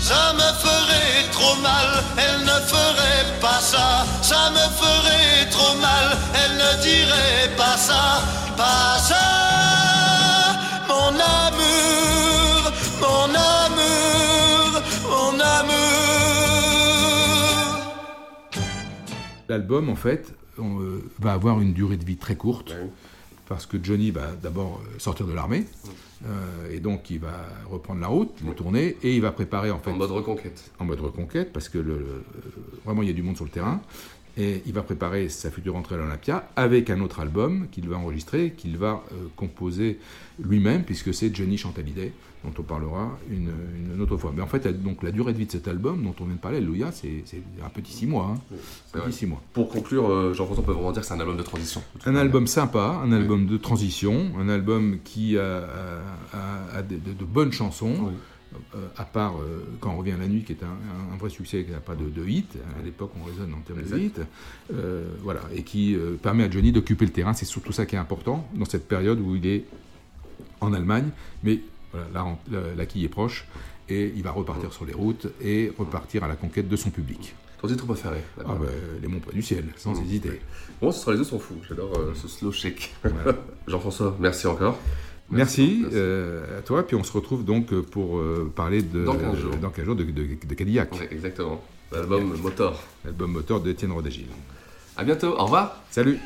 Ça 0.00 0.32
me 0.34 0.48
ferait 0.64 1.30
trop 1.32 1.56
mal, 1.62 2.02
elle 2.16 2.40
ne 2.40 2.58
ferait 2.72 3.26
pas 3.40 3.60
ça. 3.60 4.06
Ça 4.22 4.50
me 4.50 4.66
ferait 4.82 5.48
trop 5.50 5.74
mal, 5.76 6.16
elle 6.40 6.56
ne 6.56 6.82
dirait 6.82 7.50
pas 7.56 7.76
ça, 7.76 8.22
pas 8.56 8.98
ça. 8.98 9.26
Mon 10.88 11.12
amour, 11.44 12.72
mon 13.00 13.28
amour, 13.64 14.82
mon 15.10 15.40
amour. 15.40 15.74
L'album, 19.48 19.90
en 19.90 19.96
fait, 19.96 20.32
on, 20.58 20.80
euh, 20.80 21.02
va 21.20 21.32
avoir 21.32 21.60
une 21.60 21.72
durée 21.72 21.96
de 21.96 22.04
vie 22.04 22.16
très 22.16 22.36
courte, 22.36 22.74
parce 23.48 23.66
que 23.66 23.76
Johnny 23.82 24.10
va 24.10 24.32
d'abord 24.32 24.80
euh, 24.84 24.98
sortir 24.98 25.26
de 25.26 25.32
l'armée, 25.32 25.64
euh, 26.26 26.72
et 26.72 26.80
donc 26.80 27.10
il 27.10 27.18
va 27.20 27.46
reprendre 27.70 28.00
la 28.00 28.08
route, 28.08 28.30
les 28.44 28.54
tournées, 28.54 28.96
et 29.02 29.14
il 29.14 29.20
va 29.20 29.32
préparer 29.32 29.70
en 29.70 29.78
fait... 29.78 29.90
En 29.90 29.96
mode 29.96 30.10
reconquête. 30.10 30.70
En 30.78 30.84
mode 30.84 31.00
reconquête, 31.00 31.52
parce 31.52 31.68
que 31.68 31.78
le, 31.78 31.98
le- 31.98 32.24
vraiment 32.84 33.02
il 33.02 33.08
y 33.08 33.10
a 33.10 33.14
du 33.14 33.22
monde 33.22 33.36
sur 33.36 33.44
le 33.44 33.50
terrain, 33.50 33.80
et 34.36 34.62
il 34.66 34.72
va 34.72 34.82
préparer 34.82 35.28
sa 35.28 35.50
future 35.50 35.76
entrée 35.76 35.94
à 35.94 35.98
l'Olympia 35.98 36.48
avec 36.56 36.90
un 36.90 37.00
autre 37.00 37.20
album 37.20 37.68
qu'il 37.70 37.88
va 37.88 37.96
enregistrer, 37.98 38.52
qu'il 38.56 38.76
va 38.76 39.04
composer 39.36 40.00
lui-même, 40.42 40.82
puisque 40.82 41.14
c'est 41.14 41.32
Johnny 41.34 41.56
Chantalidé, 41.56 42.12
dont 42.44 42.52
on 42.58 42.62
parlera 42.62 43.18
une, 43.30 43.50
une 43.94 44.00
autre 44.00 44.16
fois. 44.16 44.32
Mais 44.36 44.42
en 44.42 44.46
fait, 44.46 44.66
donc, 44.82 45.02
la 45.02 45.10
durée 45.10 45.32
de 45.32 45.38
vie 45.38 45.46
de 45.46 45.50
cet 45.52 45.66
album, 45.66 46.02
dont 46.04 46.14
on 46.20 46.24
vient 46.24 46.34
de 46.34 46.40
parler, 46.40 46.58
Alléluia, 46.58 46.92
c'est 46.92 47.22
c'est 47.24 47.42
un 47.64 47.68
petit 47.70 47.92
six 47.92 48.06
mois. 48.06 48.34
hein. 48.36 48.56
Petit 48.92 49.12
six 49.12 49.26
mois. 49.26 49.42
Pour 49.52 49.68
conclure, 49.70 50.10
euh, 50.10 50.34
Jean-François, 50.34 50.62
on 50.62 50.66
peut 50.66 50.72
vraiment 50.72 50.92
dire 50.92 51.00
que 51.02 51.08
c'est 51.08 51.14
un 51.14 51.20
album 51.20 51.36
de 51.36 51.42
transition. 51.42 51.82
Un 52.06 52.16
album 52.16 52.46
sympa, 52.46 53.00
un 53.02 53.12
album 53.12 53.46
de 53.46 53.56
transition, 53.56 54.32
un 54.38 54.48
album 54.48 54.98
qui 55.04 55.38
a, 55.38 55.58
a- 55.58 56.36
a- 56.36 56.78
a 56.78 56.82
de, 56.82 56.96
de- 56.96 57.12
de 57.12 57.24
bonnes 57.24 57.52
chansons, 57.52 58.12
euh, 58.76 58.86
à 58.96 59.04
part 59.04 59.34
euh, 59.38 59.64
Quand 59.80 59.92
on 59.94 59.96
revient 59.96 60.14
la 60.18 60.28
nuit, 60.28 60.42
qui 60.44 60.52
est 60.52 60.62
un, 60.62 61.16
vrai 61.18 61.28
succès, 61.30 61.64
qui 61.64 61.72
n'a 61.72 61.80
pas 61.80 61.96
de, 61.96 62.08
de 62.08 62.28
hit. 62.28 62.56
À 62.78 62.84
l'époque, 62.84 63.10
on 63.20 63.24
raisonne 63.24 63.52
en 63.54 63.60
termes 63.62 63.82
de 63.82 63.98
hit. 63.98 64.20
Euh, 64.72 65.08
voilà, 65.22 65.40
et 65.54 65.62
qui 65.62 65.96
permet 66.22 66.44
à 66.44 66.50
Johnny 66.50 66.70
d'occuper 66.72 67.04
le 67.06 67.10
terrain. 67.12 67.32
C'est 67.32 67.46
surtout 67.46 67.72
ça 67.72 67.84
qui 67.86 67.96
est 67.96 67.98
important 67.98 68.46
dans 68.54 68.64
cette 68.66 68.86
période 68.86 69.18
où 69.18 69.34
il 69.34 69.46
est 69.46 69.64
en 70.60 70.72
Allemagne. 70.72 71.08
Mais 71.42 71.60
voilà, 71.94 72.08
la, 72.12 72.22
ren- 72.22 72.38
la- 72.50 72.74
la 72.76 72.86
quille 72.86 73.04
est 73.04 73.08
proche. 73.08 73.46
Et 73.88 74.12
il 74.16 74.22
va 74.22 74.30
repartir 74.32 74.72
sur 74.72 74.84
les 74.86 74.94
routes 74.94 75.26
et 75.42 75.70
repartir 75.78 76.24
à 76.24 76.28
la 76.28 76.36
conquête 76.36 76.68
de 76.68 76.76
son 76.76 76.90
public. 76.90 77.34
Ton 77.60 77.68
titre 77.68 77.86
préféré 77.86 78.18
Ah 78.40 78.54
ben, 78.60 78.66
Les 79.02 79.08
Monts 79.08 79.20
près 79.20 79.32
du 79.34 79.42
ciel, 79.42 79.64
sans 79.76 79.92
Mmh. 79.94 80.02
hésiter. 80.04 80.40
Bon, 80.80 80.90
ce 80.90 81.00
sera 81.00 81.12
les 81.12 81.18
deux 81.18 81.24
sont 81.24 81.38
fous. 81.38 81.56
J'adore 81.68 81.92
euh, 81.98 82.12
ce 82.14 82.26
slow 82.28 82.50
shake. 82.52 82.94
Jean-François, 83.66 84.16
merci 84.20 84.46
encore. 84.46 84.78
Merci, 85.30 85.84
euh, 85.92 86.58
à 86.58 86.62
toi. 86.62 86.86
Puis 86.86 86.96
on 86.96 87.02
se 87.04 87.12
retrouve 87.12 87.44
donc 87.44 87.72
euh, 87.72 87.82
pour 87.82 88.18
euh, 88.18 88.50
parler 88.54 88.82
de, 88.82 89.04
Dans 89.04 89.16
15 89.16 89.36
jours. 89.38 89.56
dans 89.56 89.70
15 89.70 89.84
jours 89.86 89.96
de, 89.96 90.04
de- 90.04 90.36
de 90.46 90.54
Cadillac. 90.54 90.92
Ouais, 90.92 91.08
exactement. 91.10 91.62
L'album 91.92 92.36
Motor. 92.42 92.82
L'album 93.04 93.32
moteur 93.32 93.60
d'Étienne 93.60 93.92
Rodagil. 93.92 94.26
À 94.96 95.04
bientôt, 95.04 95.34
au 95.38 95.44
revoir. 95.44 95.82
Salut. 95.90 96.18